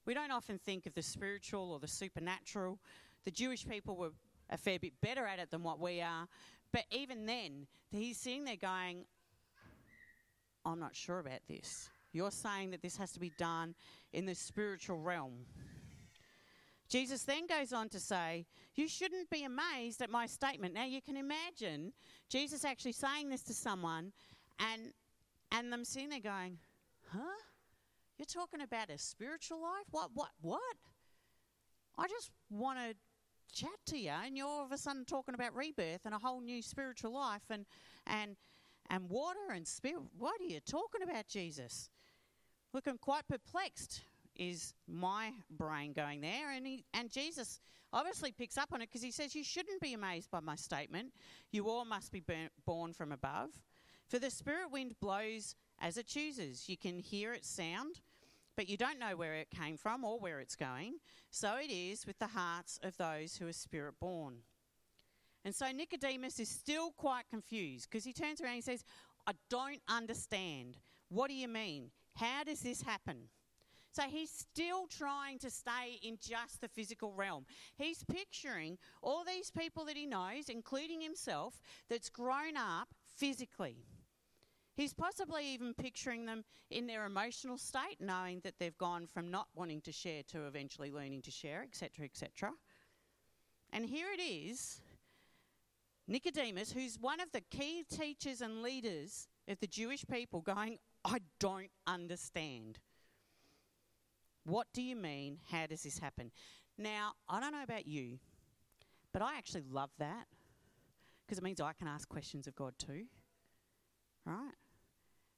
We 0.06 0.14
don't 0.14 0.32
often 0.32 0.60
think 0.60 0.86
of 0.86 0.94
the 0.94 1.02
spiritual 1.02 1.72
or 1.72 1.80
the 1.80 1.88
supernatural. 1.88 2.80
The 3.26 3.32
Jewish 3.32 3.68
people 3.68 3.96
were 3.96 4.12
a 4.50 4.58
fair 4.58 4.80
bit 4.80 4.94
better 5.02 5.26
at 5.26 5.40
it 5.40 5.50
than 5.50 5.64
what 5.64 5.80
we 5.80 6.02
are. 6.02 6.28
But 6.72 6.84
even 6.92 7.26
then, 7.26 7.68
he's 7.92 8.18
sitting 8.18 8.44
there 8.44 8.56
going, 8.56 9.06
I'm 10.66 10.80
not 10.80 10.96
sure 10.96 11.20
about 11.20 11.40
this. 11.48 11.90
You're 12.14 12.32
saying 12.32 12.72
that 12.72 12.82
this 12.82 12.96
has 12.98 13.12
to 13.14 13.20
be 13.20 13.32
done 13.38 13.76
in 14.14 14.26
the 14.26 14.36
spiritual 14.36 15.00
realm. 15.00 15.46
Jesus 16.90 17.24
then 17.24 17.48
goes 17.48 17.74
on 17.74 17.90
to 17.90 18.00
say, 18.00 18.46
You 18.76 18.88
shouldn't 18.88 19.30
be 19.32 19.44
amazed 19.44 20.02
at 20.02 20.12
my 20.12 20.28
statement. 20.28 20.76
Now, 20.76 20.86
you 20.86 21.02
can 21.02 21.18
imagine 21.18 21.92
Jesus 22.30 22.64
actually 22.64 22.92
saying 22.92 23.30
this 23.30 23.42
to 23.44 23.54
someone 23.54 24.14
and, 24.60 24.94
and 25.52 25.74
them 25.74 25.84
sitting 25.84 26.10
there 26.10 26.20
going, 26.20 26.60
Huh? 27.12 27.20
You're 28.18 28.26
talking 28.28 28.62
about 28.62 28.92
a 28.92 28.98
spiritual 28.98 29.62
life? 29.62 29.86
What, 29.90 30.12
what, 30.14 30.30
what? 30.42 30.62
I 31.98 32.08
just 32.08 32.30
want 32.50 32.78
to 32.78 32.96
chat 33.54 33.80
to 33.88 33.98
you, 33.98 34.12
and 34.12 34.38
you're 34.38 34.48
all 34.48 34.64
of 34.64 34.72
a 34.72 34.78
sudden 34.78 35.06
talking 35.06 35.36
about 35.36 35.56
rebirth 35.56 36.06
and 36.06 36.14
a 36.14 36.20
whole 36.20 36.42
new 36.42 36.62
spiritual 36.62 37.14
life 37.14 37.44
and, 37.50 37.66
and, 38.06 38.36
and 38.90 39.10
water 39.10 39.52
and 39.54 39.68
spirit. 39.68 40.04
What 40.18 40.40
are 40.42 40.46
you 40.46 40.60
talking 40.60 41.02
about, 41.02 41.28
Jesus? 41.28 41.90
Looking 42.74 42.98
quite 42.98 43.28
perplexed 43.28 44.02
is 44.36 44.74
my 44.88 45.32
brain 45.52 45.94
going 45.94 46.22
there. 46.22 46.52
And, 46.52 46.66
he, 46.66 46.86
and 46.94 47.12
Jesus 47.12 47.60
obviously 47.92 48.32
picks 48.32 48.58
up 48.58 48.70
on 48.74 48.82
it 48.82 48.90
because 48.90 49.04
he 49.04 49.12
says, 49.12 49.36
You 49.36 49.44
shouldn't 49.44 49.80
be 49.80 49.94
amazed 49.94 50.32
by 50.32 50.40
my 50.40 50.56
statement. 50.56 51.14
You 51.52 51.70
all 51.70 51.86
must 51.86 52.12
be 52.12 52.20
burnt, 52.20 52.52
born 52.66 52.94
from 52.94 53.12
above. 53.12 53.50
For 54.08 54.20
the 54.20 54.32
spirit 54.32 54.72
wind 54.72 54.96
blows 55.00 55.56
as 55.80 55.98
it 55.98 56.08
chooses. 56.08 56.68
You 56.68 56.78
can 56.78 57.00
hear 57.00 57.34
its 57.34 57.50
sound, 57.50 58.02
but 58.56 58.68
you 58.68 58.78
don't 58.78 59.00
know 59.00 59.16
where 59.16 59.36
it 59.36 59.50
came 59.52 59.78
from 59.78 60.04
or 60.04 60.20
where 60.20 60.40
it's 60.40 60.56
going. 60.56 60.96
So 61.30 61.56
it 61.58 61.72
is 61.72 62.06
with 62.06 62.20
the 62.20 62.28
hearts 62.28 62.80
of 62.84 62.98
those 62.98 63.36
who 63.36 63.48
are 63.48 63.54
spirit 63.54 63.96
born. 64.00 64.38
And 65.46 65.54
so 65.54 65.72
Nicodemus 65.72 66.40
is 66.40 66.50
still 66.50 66.92
quite 66.92 67.24
confused 67.30 67.90
because 67.90 68.06
he 68.06 68.14
turns 68.14 68.42
around 68.42 68.54
and 68.54 68.56
he 68.58 68.62
says, 68.62 68.84
I 69.28 69.34
don't 69.50 69.82
understand. 69.88 70.78
What 71.10 71.28
do 71.28 71.36
you 71.36 71.48
mean? 71.48 71.92
How 72.16 72.44
does 72.44 72.62
this 72.62 72.82
happen? 72.82 73.30
So 73.92 74.04
he's 74.04 74.32
still 74.32 74.88
trying 74.88 75.38
to 75.40 75.52
stay 75.52 76.00
in 76.02 76.18
just 76.20 76.62
the 76.62 76.68
physical 76.68 77.14
realm. 77.14 77.46
He's 77.78 78.04
picturing 78.04 78.80
all 79.04 79.24
these 79.24 79.52
people 79.52 79.86
that 79.86 79.96
he 79.96 80.08
knows, 80.08 80.50
including 80.50 81.00
himself, 81.00 81.62
that's 81.90 82.10
grown 82.10 82.58
up 82.58 82.90
physically. 83.16 83.86
He's 84.76 84.94
possibly 84.94 85.46
even 85.54 85.76
picturing 85.76 86.26
them 86.26 86.44
in 86.72 86.88
their 86.88 87.06
emotional 87.06 87.60
state, 87.60 87.98
knowing 88.00 88.42
that 88.44 88.56
they've 88.58 88.78
gone 88.80 89.06
from 89.06 89.30
not 89.30 89.48
wanting 89.54 89.82
to 89.82 89.92
share 89.92 90.24
to 90.30 90.48
eventually 90.48 90.92
learning 90.92 91.22
to 91.24 91.32
share, 91.32 91.62
etc., 91.62 92.06
etc. 92.06 92.52
And 93.72 93.86
here 93.86 94.08
it 94.12 94.22
is 94.22 94.82
Nicodemus, 96.08 96.72
who's 96.72 96.98
one 97.00 97.20
of 97.20 97.32
the 97.32 97.42
key 97.42 97.84
teachers 97.90 98.42
and 98.42 98.64
leaders 98.64 99.28
of 99.48 99.60
the 99.60 99.68
Jewish 99.68 100.04
people, 100.10 100.42
going, 100.42 100.80
I 101.06 101.20
don't 101.40 101.72
understand. 101.86 102.80
What 104.46 104.68
do 104.74 104.82
you 104.82 104.96
mean? 104.96 105.40
How 105.50 105.66
does 105.68 105.84
this 105.84 106.00
happen? 106.00 106.32
Now, 106.78 107.14
I 107.30 107.40
don't 107.40 107.52
know 107.52 107.64
about 107.64 107.88
you, 107.88 108.20
but 109.12 109.22
I 109.22 109.38
actually 109.38 109.64
love 109.70 109.92
that 110.00 110.26
because 111.26 111.38
it 111.38 111.44
means 111.44 111.62
I 111.62 111.74
can 111.74 111.88
ask 111.88 112.08
questions 112.08 112.48
of 112.48 112.56
God 112.56 112.74
too. 112.78 113.06
Right? 114.26 114.54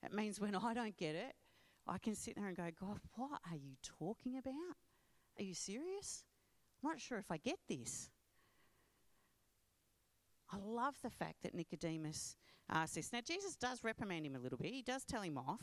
It 0.03 0.13
means 0.13 0.39
when 0.39 0.55
I 0.63 0.73
don't 0.73 0.95
get 0.97 1.15
it, 1.15 1.33
I 1.87 1.97
can 1.97 2.15
sit 2.15 2.35
there 2.35 2.47
and 2.47 2.57
go, 2.57 2.67
God, 2.79 2.99
what 3.15 3.41
are 3.51 3.57
you 3.57 3.75
talking 3.83 4.37
about? 4.37 4.75
Are 5.37 5.43
you 5.43 5.53
serious? 5.53 6.23
I'm 6.83 6.89
not 6.89 6.99
sure 6.99 7.17
if 7.17 7.29
I 7.29 7.37
get 7.37 7.59
this. 7.67 8.09
I 10.55 10.57
love 10.65 10.95
the 11.03 11.09
fact 11.09 11.43
that 11.43 11.53
Nicodemus 11.53 12.37
uh, 12.73 12.77
asks 12.79 12.95
this. 12.95 13.13
Now, 13.13 13.19
Jesus 13.21 13.55
does 13.55 13.83
reprimand 13.83 14.25
him 14.25 14.35
a 14.35 14.39
little 14.39 14.57
bit. 14.57 14.73
He 14.73 14.81
does 14.81 15.03
tell 15.03 15.21
him 15.21 15.37
off 15.37 15.61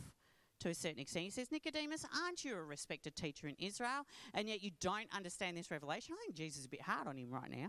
to 0.61 0.69
a 0.69 0.75
certain 0.75 0.99
extent. 0.99 1.25
He 1.25 1.31
says, 1.31 1.51
Nicodemus, 1.51 2.05
aren't 2.23 2.45
you 2.45 2.55
a 2.55 2.63
respected 2.63 3.17
teacher 3.17 3.49
in 3.49 3.57
Israel, 3.59 4.07
and 4.35 4.49
yet 4.49 4.63
you 4.63 4.71
don't 4.81 5.09
understand 5.15 5.57
this 5.57 5.71
revelation? 5.71 6.15
I 6.15 6.23
think 6.25 6.37
Jesus 6.37 6.61
is 6.61 6.67
a 6.67 6.69
bit 6.69 6.83
hard 6.83 7.09
on 7.09 7.17
him 7.17 7.31
right 7.31 7.51
now. 7.51 7.69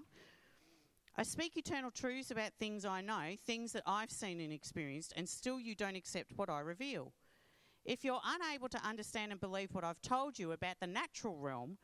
I 1.15 1.23
speak 1.23 1.55
eternal 1.55 1.91
truths 1.91 2.31
about 2.31 2.51
things 2.59 2.85
I 2.85 3.01
know, 3.01 3.35
things 3.45 3.71
that 3.73 3.83
I've 3.85 4.11
seen 4.11 4.41
and 4.41 4.51
experienced, 4.51 5.13
and 5.15 5.29
still 5.29 5.59
you 5.59 5.75
don't 5.75 5.95
accept 5.95 6.33
what 6.35 6.49
I 6.49 6.59
reveal. 6.59 7.13
If 7.85 8.03
you're 8.03 8.21
unable 8.25 8.67
to 8.69 8.85
understand 8.85 9.31
and 9.31 9.39
believe 9.39 9.73
what 9.73 9.83
I've 9.83 10.01
told 10.01 10.39
you 10.39 10.51
about 10.51 10.79
the 10.79 10.87
natural 10.87 11.37
realm, 11.37 11.77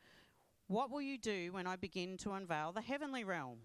what 0.67 0.89
will 0.89 1.01
you 1.01 1.17
do 1.17 1.53
when 1.53 1.67
I 1.67 1.75
begin 1.75 2.17
to 2.17 2.31
unveil 2.31 2.71
the 2.71 2.81
heavenly 2.81 3.23
realm? 3.23 3.59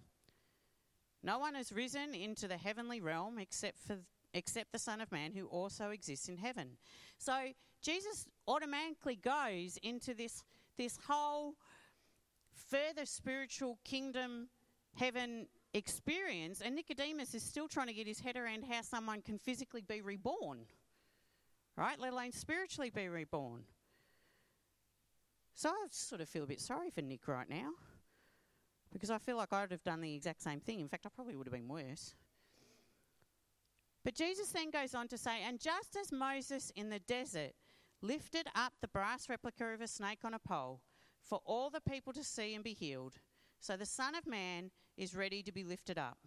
No 1.25 1.38
one 1.38 1.54
has 1.54 1.73
risen 1.73 2.14
into 2.14 2.47
the 2.47 2.59
heavenly 2.59 3.00
realm 3.00 3.38
except 3.38 3.78
for 3.81 3.97
except 4.35 4.73
the 4.73 4.78
Son 4.78 5.00
of 5.00 5.11
Man 5.11 5.33
who 5.33 5.47
also 5.47 5.90
exists 5.90 6.28
in 6.28 6.37
heaven. 6.37 6.76
So 7.19 7.35
Jesus 7.81 8.26
automatically 8.47 9.16
goes 9.16 9.78
into 9.83 10.12
this 10.12 10.45
this 10.76 10.99
whole 11.09 11.54
further 12.69 13.07
spiritual 13.07 13.78
kingdom 13.85 14.49
heaven 14.97 15.47
experience, 15.73 16.61
and 16.61 16.76
Nicodemus 16.76 17.35
is 17.35 17.43
still 17.43 17.69
trying 17.69 17.87
to 17.87 17.95
get 17.95 18.07
his 18.07 18.21
head 18.21 18.37
around 18.37 18.64
how 18.64 18.83
someone 18.83 19.23
can 19.23 19.38
physically 19.38 19.83
be 19.83 20.02
reborn, 20.02 20.66
right? 21.76 21.99
Let 21.99 22.12
alone 22.12 22.33
spiritually 22.33 22.90
be 22.90 23.09
reborn. 23.09 23.62
So 25.54 25.71
I 25.71 25.87
sort 25.90 26.21
of 26.21 26.28
feel 26.28 26.45
a 26.45 26.49
bit 26.49 26.61
sorry 26.61 26.90
for 26.90 27.00
Nick 27.00 27.26
right 27.26 27.49
now 27.49 27.71
because 28.94 29.10
I 29.10 29.18
feel 29.18 29.36
like 29.36 29.52
I'd 29.52 29.72
have 29.72 29.82
done 29.82 30.00
the 30.00 30.14
exact 30.14 30.40
same 30.40 30.60
thing. 30.60 30.78
In 30.78 30.88
fact, 30.88 31.04
I 31.04 31.08
probably 31.14 31.34
would 31.34 31.48
have 31.48 31.52
been 31.52 31.68
worse. 31.68 32.14
But 34.04 34.14
Jesus 34.14 34.50
then 34.50 34.70
goes 34.70 34.94
on 34.94 35.08
to 35.08 35.18
say, 35.18 35.42
And 35.44 35.58
just 35.58 35.96
as 36.00 36.12
Moses 36.12 36.70
in 36.76 36.90
the 36.90 37.00
desert 37.00 37.54
lifted 38.00 38.46
up 38.54 38.72
the 38.80 38.88
brass 38.88 39.28
replica 39.28 39.66
of 39.74 39.80
a 39.80 39.88
snake 39.88 40.20
on 40.24 40.32
a 40.32 40.38
pole 40.38 40.80
for 41.20 41.40
all 41.44 41.70
the 41.70 41.80
people 41.80 42.12
to 42.12 42.22
see 42.22 42.54
and 42.54 42.62
be 42.62 42.72
healed, 42.72 43.14
so 43.58 43.76
the 43.76 43.84
Son 43.84 44.14
of 44.14 44.28
Man 44.28 44.70
is 44.96 45.16
ready 45.16 45.42
to 45.42 45.50
be 45.50 45.64
lifted 45.64 45.98
up, 45.98 46.18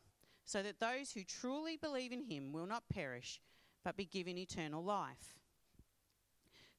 so 0.43 0.61
that 0.61 0.81
those 0.81 1.11
who 1.11 1.23
truly 1.23 1.77
believe 1.77 2.11
in 2.11 2.23
him 2.23 2.51
will 2.51 2.65
not 2.65 2.89
perish, 2.89 3.39
but 3.85 3.95
be 3.95 4.05
given 4.05 4.37
eternal 4.37 4.83
life. 4.83 5.39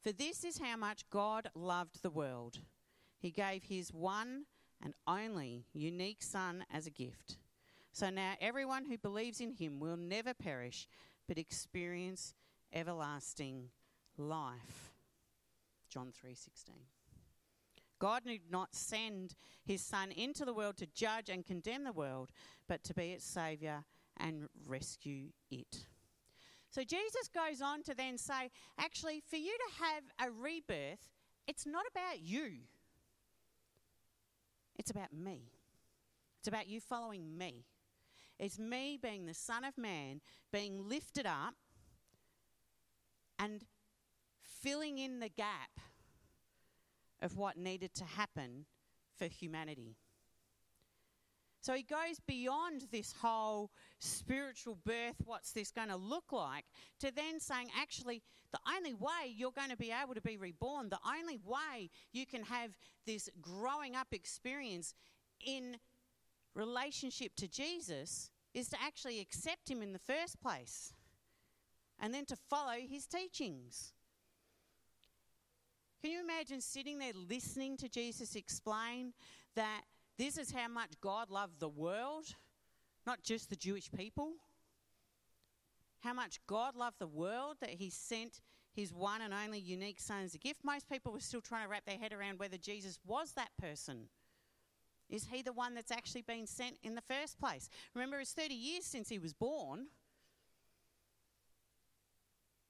For 0.02 0.12
this 0.12 0.44
is 0.44 0.58
how 0.58 0.76
much 0.76 1.08
God 1.08 1.48
loved 1.54 2.02
the 2.02 2.10
world. 2.10 2.58
He 3.18 3.30
gave 3.30 3.64
his 3.64 3.92
one 3.92 4.44
and 4.82 4.94
only 5.06 5.66
unique 5.72 6.22
Son 6.22 6.64
as 6.72 6.86
a 6.86 6.90
gift. 6.90 7.38
So 7.92 8.10
now 8.10 8.34
everyone 8.40 8.84
who 8.84 8.98
believes 8.98 9.40
in 9.40 9.52
him 9.52 9.80
will 9.80 9.96
never 9.96 10.34
perish, 10.34 10.88
but 11.26 11.38
experience 11.38 12.34
everlasting 12.72 13.70
life. 14.16 14.94
John 15.88 16.12
3:16. 16.12 16.86
God 17.98 18.24
did 18.24 18.50
not 18.50 18.74
send 18.74 19.34
his 19.64 19.82
son 19.82 20.12
into 20.12 20.44
the 20.44 20.54
world 20.54 20.76
to 20.76 20.86
judge 20.86 21.28
and 21.28 21.44
condemn 21.44 21.82
the 21.82 21.92
world, 21.92 22.30
but 22.68 22.84
to 22.84 22.94
be 22.94 23.10
its 23.12 23.24
savior 23.24 23.84
and 24.16 24.48
rescue 24.66 25.32
it. 25.50 25.86
So 26.70 26.84
Jesus 26.84 27.28
goes 27.28 27.60
on 27.60 27.82
to 27.84 27.94
then 27.94 28.18
say, 28.18 28.50
actually, 28.78 29.20
for 29.20 29.36
you 29.36 29.56
to 29.56 29.84
have 29.84 30.04
a 30.28 30.30
rebirth, 30.30 31.10
it's 31.46 31.66
not 31.66 31.86
about 31.90 32.20
you. 32.20 32.58
It's 34.78 34.90
about 34.90 35.12
me. 35.12 35.50
It's 36.38 36.48
about 36.48 36.68
you 36.68 36.80
following 36.80 37.36
me. 37.36 37.64
It's 38.38 38.58
me 38.58 38.98
being 39.00 39.26
the 39.26 39.34
Son 39.34 39.64
of 39.64 39.76
Man, 39.76 40.20
being 40.52 40.88
lifted 40.88 41.26
up 41.26 41.54
and 43.38 43.64
filling 44.40 44.98
in 44.98 45.20
the 45.20 45.28
gap 45.28 45.80
of 47.20 47.36
what 47.36 47.56
needed 47.56 47.94
to 47.94 48.04
happen 48.04 48.66
for 49.16 49.26
humanity. 49.26 49.96
So 51.68 51.74
he 51.74 51.82
goes 51.82 52.18
beyond 52.26 52.86
this 52.90 53.12
whole 53.20 53.70
spiritual 53.98 54.78
birth, 54.86 55.16
what's 55.26 55.52
this 55.52 55.70
going 55.70 55.90
to 55.90 55.98
look 55.98 56.32
like, 56.32 56.64
to 57.00 57.14
then 57.14 57.40
saying, 57.40 57.68
actually, 57.78 58.22
the 58.52 58.58
only 58.74 58.94
way 58.94 59.34
you're 59.36 59.52
going 59.52 59.68
to 59.68 59.76
be 59.76 59.92
able 59.92 60.14
to 60.14 60.22
be 60.22 60.38
reborn, 60.38 60.88
the 60.88 60.98
only 61.06 61.36
way 61.44 61.90
you 62.10 62.24
can 62.24 62.42
have 62.44 62.70
this 63.04 63.28
growing 63.42 63.94
up 63.94 64.06
experience 64.12 64.94
in 65.44 65.76
relationship 66.54 67.32
to 67.36 67.46
Jesus 67.46 68.30
is 68.54 68.70
to 68.70 68.76
actually 68.82 69.20
accept 69.20 69.70
him 69.70 69.82
in 69.82 69.92
the 69.92 69.98
first 69.98 70.40
place 70.40 70.94
and 72.00 72.14
then 72.14 72.24
to 72.24 72.36
follow 72.48 72.78
his 72.80 73.04
teachings. 73.04 73.92
Can 76.00 76.12
you 76.12 76.24
imagine 76.24 76.62
sitting 76.62 76.98
there 76.98 77.12
listening 77.14 77.76
to 77.76 77.90
Jesus 77.90 78.36
explain 78.36 79.12
that 79.54 79.82
this 80.18 80.36
is 80.36 80.50
how 80.50 80.68
much 80.68 81.00
God 81.00 81.30
loved 81.30 81.60
the 81.60 81.68
world, 81.68 82.26
not 83.06 83.22
just 83.22 83.48
the 83.48 83.56
Jewish 83.56 83.90
people? 83.90 84.32
How 86.00 86.12
much 86.12 86.40
God 86.46 86.76
loved 86.76 86.98
the 86.98 87.06
world 87.06 87.56
that 87.60 87.70
He 87.70 87.90
sent 87.90 88.40
His 88.74 88.92
one 88.92 89.22
and 89.22 89.32
only 89.32 89.58
unique 89.58 90.00
Son 90.00 90.24
as 90.24 90.34
a 90.34 90.38
gift? 90.38 90.64
Most 90.64 90.88
people 90.88 91.12
were 91.12 91.20
still 91.20 91.40
trying 91.40 91.64
to 91.64 91.68
wrap 91.70 91.86
their 91.86 91.98
head 91.98 92.12
around 92.12 92.38
whether 92.38 92.56
Jesus 92.56 92.98
was 93.06 93.32
that 93.32 93.50
person. 93.60 94.08
Is 95.08 95.28
He 95.30 95.42
the 95.42 95.52
one 95.52 95.74
that's 95.74 95.92
actually 95.92 96.22
been 96.22 96.46
sent 96.46 96.76
in 96.82 96.94
the 96.94 97.00
first 97.00 97.38
place? 97.38 97.68
Remember, 97.94 98.18
it's 98.18 98.32
30 98.32 98.54
years 98.54 98.84
since 98.84 99.08
He 99.08 99.18
was 99.18 99.32
born. 99.32 99.86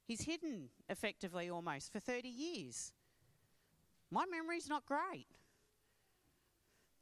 He's 0.06 0.22
hidden 0.22 0.70
effectively 0.88 1.50
almost 1.50 1.92
for 1.92 2.00
30 2.00 2.28
years. 2.28 2.92
My 4.10 4.24
memory's 4.30 4.68
not 4.68 4.86
great. 4.86 5.26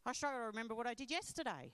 I 0.07 0.13
struggle 0.13 0.39
to 0.39 0.47
remember 0.47 0.75
what 0.75 0.87
I 0.87 0.95
did 0.95 1.11
yesterday. 1.11 1.73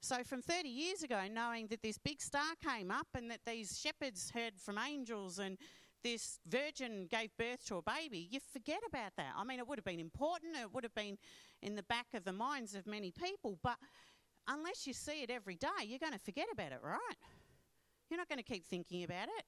So, 0.00 0.24
from 0.24 0.42
30 0.42 0.68
years 0.68 1.02
ago, 1.04 1.20
knowing 1.30 1.68
that 1.68 1.80
this 1.80 1.96
big 1.96 2.20
star 2.20 2.54
came 2.62 2.90
up 2.90 3.06
and 3.14 3.30
that 3.30 3.40
these 3.46 3.78
shepherds 3.78 4.32
heard 4.34 4.54
from 4.58 4.78
angels 4.78 5.38
and 5.38 5.56
this 6.02 6.40
virgin 6.48 7.06
gave 7.08 7.30
birth 7.36 7.64
to 7.66 7.76
a 7.76 7.82
baby, 7.82 8.28
you 8.30 8.40
forget 8.52 8.80
about 8.88 9.12
that. 9.16 9.32
I 9.36 9.44
mean, 9.44 9.60
it 9.60 9.68
would 9.68 9.78
have 9.78 9.84
been 9.84 10.00
important, 10.00 10.56
it 10.56 10.72
would 10.72 10.82
have 10.82 10.94
been 10.94 11.18
in 11.62 11.76
the 11.76 11.82
back 11.84 12.06
of 12.14 12.24
the 12.24 12.32
minds 12.32 12.74
of 12.74 12.86
many 12.86 13.12
people, 13.12 13.58
but 13.62 13.76
unless 14.48 14.86
you 14.86 14.92
see 14.92 15.22
it 15.22 15.30
every 15.30 15.56
day, 15.56 15.84
you're 15.84 15.98
going 15.98 16.12
to 16.12 16.18
forget 16.18 16.46
about 16.52 16.72
it, 16.72 16.80
right? 16.82 17.16
You're 18.10 18.18
not 18.18 18.28
going 18.28 18.38
to 18.38 18.44
keep 18.44 18.64
thinking 18.64 19.04
about 19.04 19.28
it. 19.28 19.44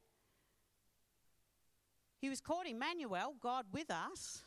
He 2.20 2.28
was 2.28 2.40
called 2.40 2.66
Emmanuel, 2.66 3.35
God 3.40 3.66
with 3.73 3.90
us, 3.90 4.44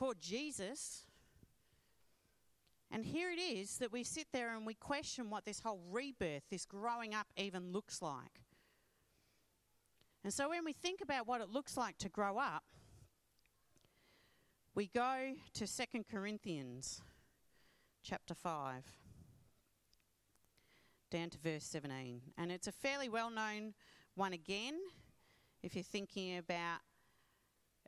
called 0.00 0.16
Jesus. 0.18 1.04
And 2.90 3.04
here 3.04 3.30
it 3.30 3.38
is 3.38 3.76
that 3.78 3.92
we 3.92 4.02
sit 4.02 4.28
there 4.32 4.56
and 4.56 4.66
we 4.66 4.72
question 4.72 5.28
what 5.28 5.44
this 5.44 5.60
whole 5.60 5.80
rebirth, 5.90 6.42
this 6.50 6.64
growing 6.64 7.14
up, 7.14 7.26
even 7.36 7.70
looks 7.70 8.00
like. 8.00 8.40
And 10.24 10.32
so 10.32 10.48
when 10.48 10.64
we 10.64 10.72
think 10.72 11.02
about 11.02 11.28
what 11.28 11.42
it 11.42 11.50
looks 11.50 11.76
like 11.76 11.98
to 11.98 12.08
grow 12.08 12.38
up, 12.38 12.64
we 14.74 14.86
go 14.86 15.34
to 15.52 15.66
2 15.66 16.04
Corinthians 16.10 17.02
chapter 18.02 18.34
5, 18.34 18.84
down 21.10 21.28
to 21.28 21.38
verse 21.38 21.64
17. 21.64 22.22
And 22.38 22.50
it's 22.50 22.66
a 22.66 22.72
fairly 22.72 23.10
well 23.10 23.30
known 23.30 23.74
one 24.14 24.32
again 24.32 24.78
if 25.62 25.74
you're 25.74 25.84
thinking 25.84 26.38
about 26.38 26.80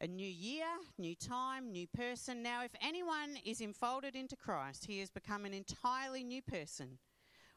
a 0.03 0.09
new 0.09 0.29
year, 0.29 0.67
new 0.99 1.15
time, 1.15 1.71
new 1.71 1.87
person. 1.87 2.43
Now, 2.43 2.65
if 2.65 2.73
anyone 2.83 3.39
is 3.45 3.61
enfolded 3.61 4.17
into 4.17 4.35
Christ, 4.35 4.87
he 4.87 4.99
has 4.99 5.11
become 5.11 5.45
an 5.45 5.55
entirely 5.55 6.25
new 6.25 6.43
person. 6.43 6.99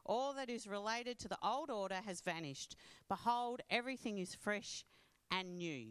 All 0.06 0.32
that 0.34 0.48
is 0.48 0.68
related 0.68 1.18
to 1.20 1.28
the 1.28 1.40
old 1.44 1.72
order 1.72 2.00
has 2.06 2.22
vanished. 2.22 2.76
Behold, 3.10 3.62
everything 3.72 4.20
is 4.20 4.36
fresh 4.36 4.86
and 5.32 5.58
new. 5.58 5.88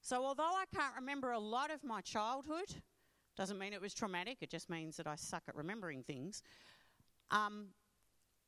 So, 0.00 0.24
although 0.24 0.44
I 0.44 0.64
can't 0.74 0.94
remember 0.96 1.32
a 1.32 1.38
lot 1.38 1.70
of 1.70 1.84
my 1.84 2.00
childhood, 2.00 2.76
doesn't 3.36 3.58
mean 3.58 3.74
it 3.74 3.82
was 3.82 3.92
traumatic, 3.92 4.38
it 4.40 4.48
just 4.48 4.70
means 4.70 4.96
that 4.96 5.06
I 5.06 5.16
suck 5.16 5.42
at 5.46 5.54
remembering 5.54 6.02
things. 6.04 6.42
Um, 7.30 7.66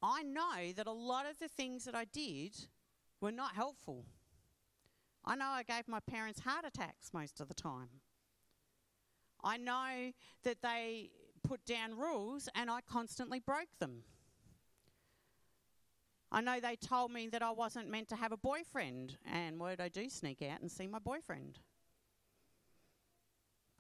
I 0.01 0.22
know 0.22 0.72
that 0.74 0.87
a 0.87 0.92
lot 0.92 1.29
of 1.29 1.38
the 1.38 1.48
things 1.48 1.85
that 1.85 1.94
I 1.94 2.07
did 2.07 2.57
were 3.20 3.33
not 3.33 3.55
helpful. 3.55 4.07
I 5.29 5.35
know 5.35 5.45
I 5.45 5.62
gave 5.62 5.87
my 5.87 6.01
parents 6.01 6.41
heart 6.41 6.64
attacks 6.67 7.11
most 7.12 7.38
of 7.38 7.49
the 7.49 7.55
time. 7.55 8.01
I 9.45 9.59
know 9.59 10.12
that 10.43 10.62
they 10.62 11.11
put 11.47 11.67
down 11.67 11.99
rules 11.99 12.49
and 12.55 12.71
I 12.71 12.81
constantly 12.81 13.38
broke 13.38 13.79
them. 13.79 14.05
I 16.33 16.41
know 16.41 16.61
they 16.61 16.77
told 16.77 17.12
me 17.12 17.29
that 17.29 17.43
I 17.43 17.51
wasn't 17.51 17.91
meant 17.91 18.09
to 18.09 18.17
have 18.17 18.33
a 18.33 18.38
boyfriend, 18.38 19.19
and 19.31 19.61
did 19.61 19.81
I 19.81 19.88
do? 19.88 20.09
Sneak 20.09 20.41
out 20.43 20.62
and 20.62 20.71
see 20.71 20.87
my 20.87 20.99
boyfriend. 20.99 21.59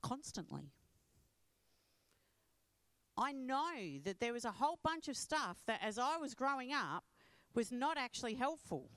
Constantly. 0.02 0.72
I 3.16 3.32
know 3.32 4.00
that 4.04 4.20
there 4.20 4.34
was 4.34 4.44
a 4.44 4.52
whole 4.52 4.78
bunch 4.82 5.08
of 5.08 5.16
stuff 5.16 5.58
that 5.66 5.80
as 5.82 5.98
I 5.98 6.18
was 6.18 6.34
growing 6.34 6.72
up 6.74 7.04
was 7.54 7.72
not 7.72 7.96
actually 7.96 8.34
helpful. 8.34 8.90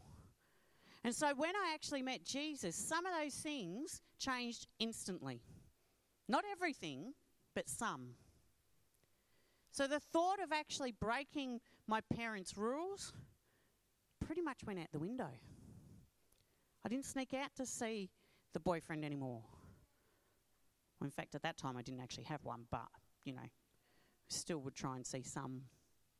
And 1.03 1.15
so 1.15 1.33
when 1.35 1.55
I 1.55 1.73
actually 1.73 2.03
met 2.03 2.23
Jesus, 2.23 2.75
some 2.75 3.05
of 3.05 3.13
those 3.19 3.33
things 3.33 4.01
changed 4.19 4.67
instantly. 4.79 5.41
Not 6.27 6.43
everything, 6.51 7.13
but 7.55 7.67
some. 7.67 8.11
So 9.71 9.87
the 9.87 9.99
thought 9.99 10.39
of 10.43 10.51
actually 10.51 10.91
breaking 10.91 11.59
my 11.87 12.01
parents' 12.13 12.57
rules 12.57 13.13
pretty 14.25 14.41
much 14.41 14.63
went 14.65 14.79
out 14.79 14.91
the 14.91 14.99
window. 14.99 15.29
I 16.85 16.89
didn't 16.89 17.05
sneak 17.05 17.33
out 17.33 17.55
to 17.55 17.65
see 17.65 18.09
the 18.53 18.59
boyfriend 18.59 19.03
anymore. 19.03 19.43
Well, 20.99 21.05
in 21.05 21.11
fact, 21.11 21.35
at 21.35 21.41
that 21.43 21.57
time, 21.57 21.77
I 21.77 21.81
didn't 21.81 22.01
actually 22.01 22.25
have 22.25 22.43
one, 22.43 22.65
but, 22.69 22.87
you 23.23 23.33
know, 23.33 23.41
still 24.29 24.59
would 24.59 24.75
try 24.75 24.95
and 24.95 25.05
see 25.05 25.23
some 25.23 25.61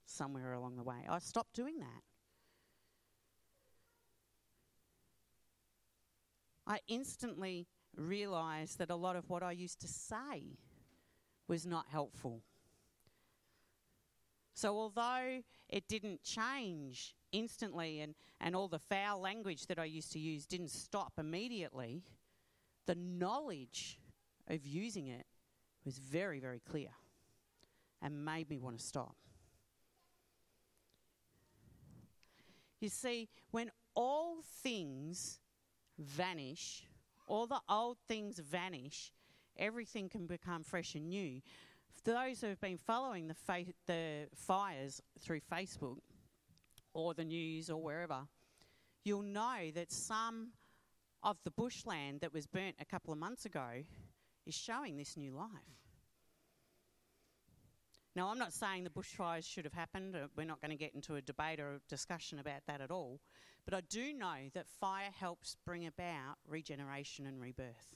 somewhere 0.05 0.53
along 0.53 0.75
the 0.75 0.83
way. 0.83 1.05
I 1.07 1.19
stopped 1.19 1.53
doing 1.53 1.79
that. 1.79 2.01
I 6.67 6.79
instantly 6.87 7.67
realized 7.95 8.77
that 8.79 8.89
a 8.89 8.95
lot 8.95 9.15
of 9.15 9.29
what 9.29 9.43
I 9.43 9.51
used 9.51 9.81
to 9.81 9.87
say 9.87 10.57
was 11.47 11.65
not 11.65 11.85
helpful. 11.89 12.41
So, 14.53 14.77
although 14.77 15.41
it 15.69 15.87
didn't 15.87 16.23
change 16.23 17.15
instantly 17.31 18.01
and, 18.01 18.13
and 18.39 18.55
all 18.55 18.67
the 18.67 18.79
foul 18.79 19.19
language 19.19 19.67
that 19.67 19.79
I 19.79 19.85
used 19.85 20.11
to 20.13 20.19
use 20.19 20.45
didn't 20.45 20.71
stop 20.71 21.13
immediately, 21.17 22.03
the 22.85 22.95
knowledge 22.95 23.99
of 24.47 24.65
using 24.65 25.07
it 25.07 25.25
was 25.85 25.97
very, 25.97 26.39
very 26.39 26.59
clear 26.59 26.89
and 28.01 28.25
made 28.25 28.49
me 28.49 28.59
want 28.59 28.77
to 28.77 28.83
stop. 28.83 29.15
You 32.79 32.89
see, 32.89 33.29
when 33.51 33.71
all 33.95 34.37
things 34.63 35.39
vanish, 36.01 36.83
all 37.27 37.47
the 37.47 37.61
old 37.69 37.97
things 38.07 38.39
vanish, 38.39 39.11
everything 39.57 40.09
can 40.09 40.27
become 40.27 40.63
fresh 40.63 40.95
and 40.95 41.09
new. 41.09 41.41
For 42.03 42.11
those 42.11 42.41
who 42.41 42.47
have 42.47 42.61
been 42.61 42.77
following 42.77 43.27
the, 43.27 43.33
fa- 43.33 43.65
the 43.85 44.27
fires 44.35 45.01
through 45.19 45.41
Facebook 45.51 45.99
or 46.93 47.13
the 47.13 47.25
news 47.25 47.69
or 47.69 47.81
wherever, 47.81 48.27
you'll 49.03 49.21
know 49.21 49.71
that 49.75 49.91
some 49.91 50.49
of 51.23 51.37
the 51.43 51.51
bushland 51.51 52.21
that 52.21 52.33
was 52.33 52.47
burnt 52.47 52.75
a 52.79 52.85
couple 52.85 53.13
of 53.13 53.19
months 53.19 53.45
ago 53.45 53.83
is 54.45 54.55
showing 54.55 54.97
this 54.97 55.15
new 55.15 55.31
life. 55.31 55.49
Now, 58.15 58.27
I'm 58.27 58.37
not 58.37 58.51
saying 58.51 58.83
the 58.83 58.89
bushfires 58.89 59.45
should 59.45 59.63
have 59.63 59.73
happened. 59.73 60.15
Uh, 60.15 60.27
we're 60.35 60.45
not 60.45 60.59
going 60.59 60.71
to 60.71 60.77
get 60.77 60.93
into 60.93 61.15
a 61.15 61.21
debate 61.21 61.61
or 61.61 61.75
a 61.75 61.79
discussion 61.87 62.39
about 62.39 62.65
that 62.67 62.81
at 62.81 62.91
all. 62.91 63.21
But 63.65 63.73
I 63.73 63.81
do 63.81 64.13
know 64.13 64.49
that 64.53 64.67
fire 64.79 65.11
helps 65.19 65.55
bring 65.65 65.85
about 65.85 66.37
regeneration 66.47 67.25
and 67.25 67.39
rebirth. 67.39 67.95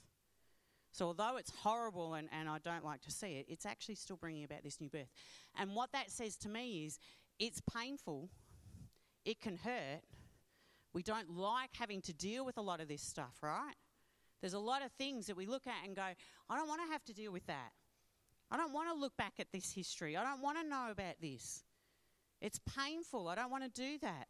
So, 0.92 1.06
although 1.06 1.36
it's 1.36 1.52
horrible 1.62 2.14
and, 2.14 2.28
and 2.32 2.48
I 2.48 2.58
don't 2.58 2.84
like 2.84 3.02
to 3.02 3.10
see 3.10 3.38
it, 3.38 3.46
it's 3.48 3.66
actually 3.66 3.96
still 3.96 4.16
bringing 4.16 4.44
about 4.44 4.62
this 4.62 4.80
new 4.80 4.88
birth. 4.88 5.12
And 5.58 5.74
what 5.74 5.92
that 5.92 6.10
says 6.10 6.36
to 6.38 6.48
me 6.48 6.86
is 6.86 6.98
it's 7.38 7.60
painful, 7.60 8.30
it 9.24 9.40
can 9.40 9.56
hurt. 9.56 10.02
We 10.94 11.02
don't 11.02 11.36
like 11.36 11.70
having 11.78 12.00
to 12.02 12.14
deal 12.14 12.46
with 12.46 12.56
a 12.56 12.62
lot 12.62 12.80
of 12.80 12.88
this 12.88 13.02
stuff, 13.02 13.34
right? 13.42 13.74
There's 14.40 14.54
a 14.54 14.58
lot 14.58 14.82
of 14.82 14.90
things 14.92 15.26
that 15.26 15.36
we 15.36 15.44
look 15.44 15.66
at 15.66 15.86
and 15.86 15.94
go, 15.94 16.02
I 16.02 16.56
don't 16.56 16.68
want 16.68 16.80
to 16.86 16.92
have 16.92 17.04
to 17.04 17.12
deal 17.12 17.32
with 17.32 17.46
that. 17.46 17.72
I 18.50 18.56
don't 18.56 18.72
want 18.72 18.88
to 18.88 18.94
look 18.94 19.16
back 19.16 19.34
at 19.38 19.52
this 19.52 19.72
history. 19.72 20.16
I 20.16 20.22
don't 20.22 20.40
want 20.40 20.58
to 20.58 20.66
know 20.66 20.88
about 20.90 21.20
this. 21.20 21.64
It's 22.40 22.60
painful. 22.76 23.28
I 23.28 23.34
don't 23.34 23.50
want 23.50 23.64
to 23.64 23.70
do 23.70 23.98
that. 24.02 24.28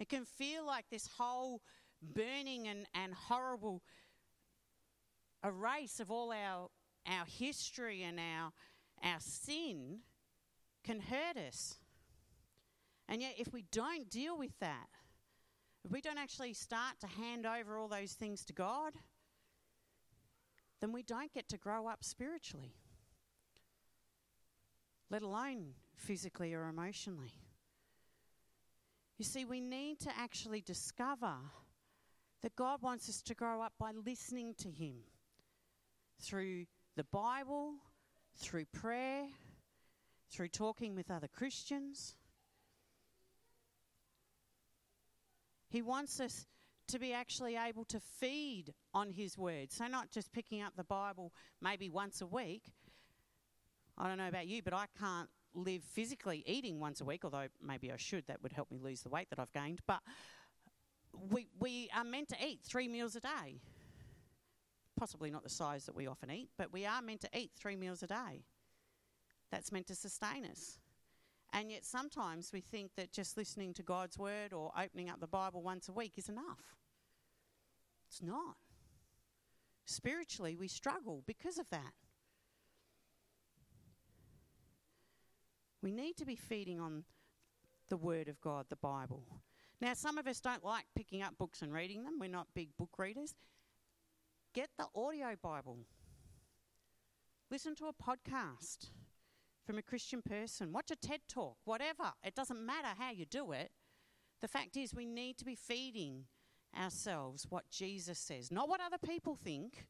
It 0.00 0.08
can 0.08 0.24
feel 0.24 0.66
like 0.66 0.86
this 0.90 1.06
whole 1.18 1.60
burning 2.02 2.66
and, 2.66 2.86
and 2.94 3.12
horrible 3.12 3.82
erase 5.44 6.00
of 6.00 6.10
all 6.10 6.32
our, 6.32 6.68
our 7.06 7.26
history 7.26 8.02
and 8.02 8.18
our, 8.18 8.50
our 9.04 9.20
sin 9.20 9.98
can 10.82 11.00
hurt 11.00 11.36
us. 11.36 11.76
And 13.08 13.20
yet, 13.20 13.34
if 13.36 13.52
we 13.52 13.66
don't 13.70 14.08
deal 14.08 14.38
with 14.38 14.58
that, 14.60 14.88
if 15.84 15.90
we 15.90 16.00
don't 16.00 16.18
actually 16.18 16.54
start 16.54 16.98
to 17.00 17.06
hand 17.06 17.44
over 17.44 17.76
all 17.76 17.88
those 17.88 18.12
things 18.12 18.42
to 18.46 18.54
God, 18.54 18.94
then 20.80 20.92
we 20.92 21.02
don't 21.02 21.32
get 21.34 21.46
to 21.50 21.58
grow 21.58 21.88
up 21.88 22.04
spiritually, 22.04 22.72
let 25.10 25.20
alone 25.20 25.74
physically 25.94 26.54
or 26.54 26.68
emotionally. 26.68 27.34
You 29.20 29.24
see, 29.24 29.44
we 29.44 29.60
need 29.60 30.00
to 30.00 30.10
actually 30.18 30.62
discover 30.62 31.34
that 32.40 32.56
God 32.56 32.80
wants 32.80 33.06
us 33.06 33.20
to 33.20 33.34
grow 33.34 33.60
up 33.60 33.74
by 33.78 33.90
listening 33.92 34.54
to 34.60 34.70
Him 34.70 34.94
through 36.22 36.64
the 36.96 37.04
Bible, 37.04 37.74
through 38.38 38.64
prayer, 38.72 39.26
through 40.30 40.48
talking 40.48 40.94
with 40.94 41.10
other 41.10 41.28
Christians. 41.28 42.16
He 45.68 45.82
wants 45.82 46.18
us 46.18 46.46
to 46.88 46.98
be 46.98 47.12
actually 47.12 47.56
able 47.56 47.84
to 47.84 48.00
feed 48.00 48.72
on 48.94 49.10
His 49.10 49.36
Word. 49.36 49.70
So, 49.70 49.86
not 49.86 50.10
just 50.10 50.32
picking 50.32 50.62
up 50.62 50.76
the 50.78 50.84
Bible 50.84 51.30
maybe 51.60 51.90
once 51.90 52.22
a 52.22 52.26
week. 52.26 52.72
I 53.98 54.08
don't 54.08 54.16
know 54.16 54.28
about 54.28 54.46
you, 54.46 54.62
but 54.62 54.72
I 54.72 54.86
can't 54.98 55.28
live 55.54 55.82
physically 55.82 56.42
eating 56.46 56.80
once 56.80 57.00
a 57.00 57.04
week, 57.04 57.24
although 57.24 57.48
maybe 57.62 57.90
I 57.92 57.96
should. 57.96 58.26
That 58.26 58.42
would 58.42 58.52
help 58.52 58.70
me 58.70 58.78
lose 58.78 59.02
the 59.02 59.08
weight 59.08 59.30
that 59.30 59.38
I've 59.38 59.52
gained. 59.52 59.80
But 59.86 60.00
we, 61.30 61.48
we 61.58 61.90
are 61.96 62.04
meant 62.04 62.28
to 62.28 62.36
eat 62.44 62.60
three 62.62 62.88
meals 62.88 63.16
a 63.16 63.20
day. 63.20 63.60
Possibly 64.96 65.30
not 65.30 65.42
the 65.42 65.50
size 65.50 65.86
that 65.86 65.94
we 65.94 66.06
often 66.06 66.30
eat, 66.30 66.50
but 66.58 66.72
we 66.72 66.86
are 66.86 67.02
meant 67.02 67.22
to 67.22 67.28
eat 67.34 67.52
three 67.56 67.76
meals 67.76 68.02
a 68.02 68.06
day. 68.06 68.44
That's 69.50 69.72
meant 69.72 69.86
to 69.88 69.94
sustain 69.94 70.44
us. 70.44 70.78
And 71.52 71.70
yet 71.70 71.84
sometimes 71.84 72.52
we 72.52 72.60
think 72.60 72.92
that 72.96 73.12
just 73.12 73.36
listening 73.36 73.74
to 73.74 73.82
God's 73.82 74.18
word 74.18 74.52
or 74.52 74.70
opening 74.78 75.10
up 75.10 75.20
the 75.20 75.26
Bible 75.26 75.62
once 75.62 75.88
a 75.88 75.92
week 75.92 76.12
is 76.16 76.28
enough. 76.28 76.76
It's 78.08 78.22
not. 78.22 78.56
Spiritually, 79.84 80.54
we 80.54 80.68
struggle 80.68 81.22
because 81.26 81.58
of 81.58 81.68
that. 81.70 81.92
We 85.82 85.90
need 85.90 86.16
to 86.18 86.26
be 86.26 86.36
feeding 86.36 86.80
on 86.80 87.04
the 87.88 87.96
Word 87.96 88.28
of 88.28 88.40
God, 88.40 88.66
the 88.68 88.76
Bible. 88.76 89.24
Now, 89.80 89.94
some 89.94 90.18
of 90.18 90.26
us 90.26 90.40
don't 90.40 90.64
like 90.64 90.84
picking 90.94 91.22
up 91.22 91.38
books 91.38 91.62
and 91.62 91.72
reading 91.72 92.04
them. 92.04 92.18
We're 92.20 92.28
not 92.28 92.48
big 92.54 92.76
book 92.76 92.98
readers. 92.98 93.34
Get 94.54 94.68
the 94.78 94.86
audio 94.94 95.36
Bible. 95.42 95.78
Listen 97.50 97.74
to 97.76 97.86
a 97.86 97.92
podcast 97.92 98.90
from 99.64 99.78
a 99.78 99.82
Christian 99.82 100.20
person. 100.22 100.72
Watch 100.72 100.90
a 100.90 100.96
TED 100.96 101.20
talk, 101.28 101.56
whatever. 101.64 102.12
It 102.22 102.34
doesn't 102.34 102.64
matter 102.64 102.88
how 102.98 103.10
you 103.10 103.24
do 103.24 103.52
it. 103.52 103.70
The 104.40 104.48
fact 104.48 104.76
is, 104.76 104.94
we 104.94 105.06
need 105.06 105.38
to 105.38 105.44
be 105.44 105.54
feeding 105.54 106.24
ourselves 106.78 107.46
what 107.48 107.70
Jesus 107.70 108.18
says, 108.18 108.50
not 108.50 108.68
what 108.68 108.80
other 108.80 108.98
people 108.98 109.34
think, 109.34 109.86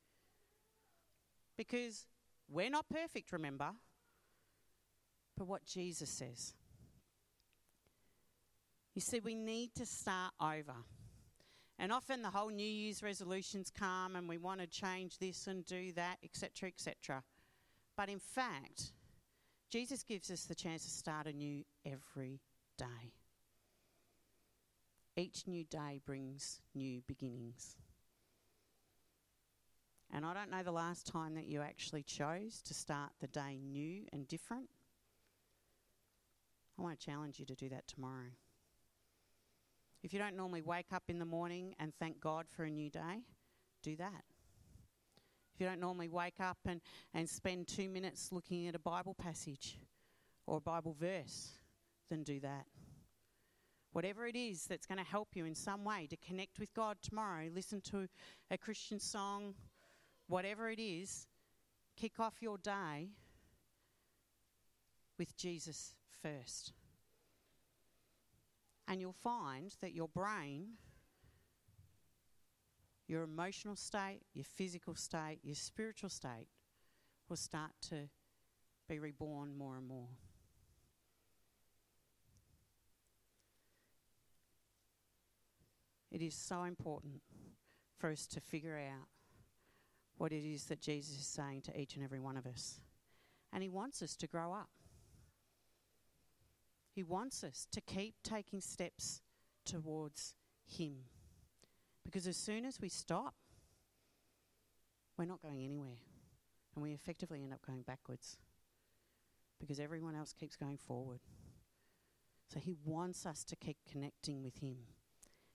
because 1.56 2.06
we're 2.48 2.70
not 2.70 2.88
perfect, 2.88 3.32
remember 3.32 3.72
what 5.44 5.66
Jesus 5.66 6.10
says. 6.10 6.54
You 8.94 9.00
see, 9.00 9.20
we 9.20 9.34
need 9.34 9.74
to 9.76 9.86
start 9.86 10.32
over. 10.40 10.74
And 11.78 11.92
often 11.92 12.20
the 12.20 12.30
whole 12.30 12.50
New 12.50 12.62
Year's 12.62 13.02
resolutions 13.02 13.70
come 13.70 14.16
and 14.16 14.28
we 14.28 14.36
want 14.36 14.60
to 14.60 14.66
change 14.66 15.18
this 15.18 15.46
and 15.46 15.64
do 15.64 15.92
that, 15.92 16.18
etc., 16.22 16.68
etc. 16.68 17.22
But 17.96 18.10
in 18.10 18.18
fact, 18.18 18.92
Jesus 19.70 20.02
gives 20.02 20.30
us 20.30 20.44
the 20.44 20.54
chance 20.54 20.84
to 20.84 20.90
start 20.90 21.26
anew 21.26 21.62
every 21.86 22.40
day. 22.76 23.14
Each 25.16 25.46
new 25.46 25.64
day 25.64 26.00
brings 26.04 26.60
new 26.74 27.02
beginnings. 27.06 27.76
And 30.12 30.26
I 30.26 30.34
don't 30.34 30.50
know 30.50 30.62
the 30.62 30.72
last 30.72 31.06
time 31.06 31.34
that 31.34 31.46
you 31.46 31.62
actually 31.62 32.02
chose 32.02 32.60
to 32.62 32.74
start 32.74 33.12
the 33.20 33.28
day 33.28 33.60
new 33.62 34.02
and 34.12 34.26
different. 34.26 34.68
I 36.80 36.82
want 36.82 36.98
to 36.98 37.06
challenge 37.06 37.38
you 37.38 37.44
to 37.44 37.54
do 37.54 37.68
that 37.68 37.86
tomorrow. 37.86 38.30
If 40.02 40.14
you 40.14 40.18
don't 40.18 40.34
normally 40.34 40.62
wake 40.62 40.86
up 40.94 41.02
in 41.08 41.18
the 41.18 41.26
morning 41.26 41.74
and 41.78 41.92
thank 41.98 42.20
God 42.20 42.46
for 42.48 42.64
a 42.64 42.70
new 42.70 42.88
day, 42.88 43.24
do 43.82 43.96
that. 43.96 44.24
If 45.54 45.60
you 45.60 45.66
don't 45.66 45.80
normally 45.80 46.08
wake 46.08 46.40
up 46.40 46.56
and, 46.64 46.80
and 47.12 47.28
spend 47.28 47.68
two 47.68 47.90
minutes 47.90 48.32
looking 48.32 48.66
at 48.66 48.74
a 48.74 48.78
Bible 48.78 49.12
passage 49.14 49.76
or 50.46 50.56
a 50.56 50.60
Bible 50.60 50.96
verse, 50.98 51.50
then 52.08 52.22
do 52.22 52.40
that. 52.40 52.64
Whatever 53.92 54.26
it 54.26 54.36
is 54.36 54.64
that's 54.64 54.86
going 54.86 54.98
to 54.98 55.04
help 55.04 55.28
you 55.34 55.44
in 55.44 55.54
some 55.54 55.84
way 55.84 56.06
to 56.08 56.16
connect 56.16 56.58
with 56.58 56.72
God 56.72 56.96
tomorrow, 57.02 57.50
listen 57.54 57.82
to 57.90 58.08
a 58.50 58.56
Christian 58.56 58.98
song, 58.98 59.54
whatever 60.28 60.70
it 60.70 60.80
is, 60.80 61.26
kick 61.94 62.20
off 62.20 62.36
your 62.40 62.56
day 62.56 63.10
with 65.20 65.36
Jesus 65.36 65.94
first. 66.22 66.72
And 68.88 69.02
you'll 69.02 69.12
find 69.12 69.70
that 69.82 69.92
your 69.92 70.08
brain, 70.08 70.78
your 73.06 73.22
emotional 73.22 73.76
state, 73.76 74.22
your 74.32 74.46
physical 74.46 74.94
state, 74.94 75.40
your 75.42 75.54
spiritual 75.54 76.08
state 76.08 76.48
will 77.28 77.36
start 77.36 77.72
to 77.90 78.08
be 78.88 78.98
reborn 78.98 79.54
more 79.54 79.76
and 79.76 79.86
more. 79.86 80.08
It 86.10 86.22
is 86.22 86.34
so 86.34 86.62
important 86.62 87.20
for 87.98 88.10
us 88.10 88.26
to 88.28 88.40
figure 88.40 88.78
out 88.78 89.06
what 90.16 90.32
it 90.32 90.50
is 90.50 90.64
that 90.64 90.80
Jesus 90.80 91.20
is 91.20 91.26
saying 91.26 91.60
to 91.66 91.78
each 91.78 91.94
and 91.96 92.02
every 92.02 92.20
one 92.20 92.38
of 92.38 92.46
us. 92.46 92.80
And 93.52 93.62
He 93.62 93.68
wants 93.68 94.00
us 94.00 94.16
to 94.16 94.26
grow 94.26 94.54
up. 94.54 94.70
He 97.00 97.04
wants 97.04 97.42
us 97.42 97.66
to 97.72 97.80
keep 97.80 98.16
taking 98.22 98.60
steps 98.60 99.22
towards 99.64 100.34
Him. 100.66 100.96
Because 102.04 102.26
as 102.26 102.36
soon 102.36 102.66
as 102.66 102.78
we 102.78 102.90
stop, 102.90 103.32
we're 105.16 105.24
not 105.24 105.40
going 105.40 105.64
anywhere. 105.64 105.96
And 106.74 106.82
we 106.82 106.92
effectively 106.92 107.42
end 107.42 107.54
up 107.54 107.64
going 107.66 107.80
backwards. 107.80 108.36
Because 109.58 109.80
everyone 109.80 110.14
else 110.14 110.34
keeps 110.34 110.56
going 110.56 110.76
forward. 110.76 111.20
So 112.52 112.60
He 112.60 112.76
wants 112.84 113.24
us 113.24 113.44
to 113.44 113.56
keep 113.56 113.78
connecting 113.90 114.42
with 114.42 114.58
Him. 114.58 114.76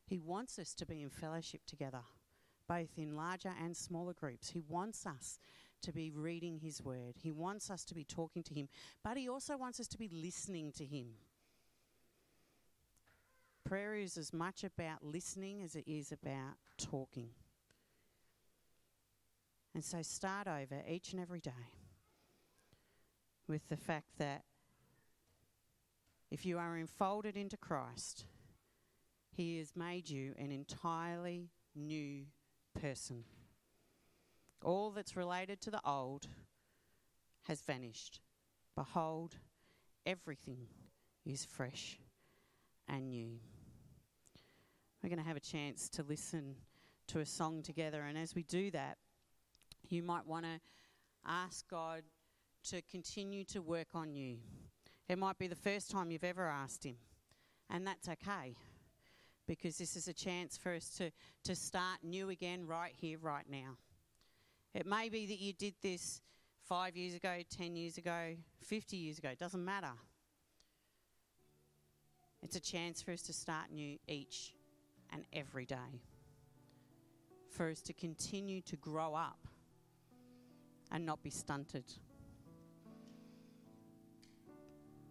He 0.07 0.17
wants 0.17 0.57
us 0.57 0.73
to 0.73 0.85
be 0.87 1.03
in 1.03 1.11
fellowship 1.11 1.61
together, 1.67 2.01
both 2.67 2.97
in 2.97 3.15
larger 3.15 3.53
and 3.63 3.77
smaller 3.77 4.13
groups. 4.13 4.49
He 4.49 4.63
wants 4.67 5.05
us 5.05 5.37
to 5.83 5.91
be 5.91 6.09
reading 6.09 6.57
His 6.57 6.81
Word. 6.81 7.17
He 7.21 7.31
wants 7.31 7.69
us 7.69 7.85
to 7.85 7.93
be 7.93 8.03
talking 8.03 8.41
to 8.41 8.55
Him, 8.55 8.67
but 9.03 9.15
He 9.15 9.29
also 9.29 9.55
wants 9.57 9.79
us 9.79 9.87
to 9.89 9.97
be 9.99 10.09
listening 10.11 10.71
to 10.77 10.83
Him. 10.83 11.09
Prayer 13.65 13.95
is 13.95 14.15
as 14.15 14.31
much 14.31 14.63
about 14.63 15.03
listening 15.03 15.63
as 15.63 15.75
it 15.75 15.85
is 15.87 16.11
about 16.11 16.53
talking. 16.77 17.29
And 19.73 19.83
so 19.83 20.03
start 20.03 20.47
over 20.47 20.83
each 20.87 21.13
and 21.13 21.21
every 21.21 21.41
day 21.41 21.51
with 23.47 23.67
the 23.67 23.75
fact 23.75 24.19
that 24.19 24.43
if 26.29 26.45
you 26.45 26.59
are 26.59 26.77
enfolded 26.77 27.35
into 27.35 27.57
Christ, 27.57 28.25
He 29.31 29.57
has 29.57 29.75
made 29.75 30.11
you 30.11 30.35
an 30.37 30.51
entirely 30.51 31.49
new 31.75 32.25
person. 32.79 33.23
All 34.63 34.91
that's 34.91 35.15
related 35.15 35.59
to 35.61 35.71
the 35.71 35.81
old 35.83 36.27
has 37.43 37.61
vanished. 37.61 38.21
Behold, 38.75 39.37
everything 40.05 40.67
is 41.25 41.45
fresh 41.45 41.99
and 42.87 43.09
new. 43.09 43.39
We're 45.05 45.09
going 45.09 45.21
to 45.21 45.27
have 45.27 45.37
a 45.37 45.39
chance 45.39 45.87
to 45.89 46.01
listen 46.01 46.55
to 47.09 47.19
a 47.19 47.27
song 47.27 47.61
together, 47.61 48.01
and 48.01 48.17
as 48.17 48.33
we 48.33 48.41
do 48.41 48.71
that, 48.71 48.97
you 49.87 50.01
might 50.01 50.25
want 50.25 50.45
to 50.45 50.59
ask 51.27 51.69
God 51.69 52.01
to 52.71 52.81
continue 52.89 53.43
to 53.43 53.61
work 53.61 53.89
on 53.93 54.15
you. 54.15 54.37
It 55.07 55.19
might 55.19 55.37
be 55.37 55.45
the 55.45 55.55
first 55.55 55.91
time 55.91 56.09
you've 56.09 56.23
ever 56.23 56.47
asked 56.47 56.83
Him, 56.83 56.95
and 57.69 57.85
that's 57.85 58.09
okay 58.09 58.55
because 59.45 59.77
this 59.77 59.95
is 59.95 60.07
a 60.07 60.13
chance 60.13 60.57
for 60.57 60.73
us 60.73 60.89
to, 60.97 61.11
to 61.43 61.55
start 61.55 61.99
new 62.01 62.31
again 62.31 62.65
right 62.65 62.93
here, 62.99 63.19
right 63.21 63.45
now. 63.47 63.77
It 64.73 64.87
may 64.87 65.09
be 65.09 65.27
that 65.27 65.39
you 65.39 65.53
did 65.53 65.75
this 65.83 66.19
five 66.67 66.97
years 66.97 67.13
ago, 67.13 67.41
10 67.55 67.75
years 67.75 67.99
ago, 67.99 68.33
50 68.63 68.97
years 68.97 69.19
ago, 69.19 69.29
it 69.29 69.37
doesn't 69.37 69.63
matter. 69.63 69.93
It's 72.41 72.55
a 72.55 72.59
chance 72.59 73.03
for 73.03 73.11
us 73.11 73.21
to 73.21 73.33
start 73.33 73.71
new 73.71 73.99
each 74.07 74.55
and 75.15 75.25
every 75.31 75.65
day. 75.65 76.01
For 77.49 77.69
us 77.69 77.81
to 77.83 77.93
continue 77.93 78.61
to 78.63 78.75
grow 78.75 79.15
up 79.15 79.47
and 80.91 81.05
not 81.05 81.23
be 81.23 81.29
stunted. 81.29 81.85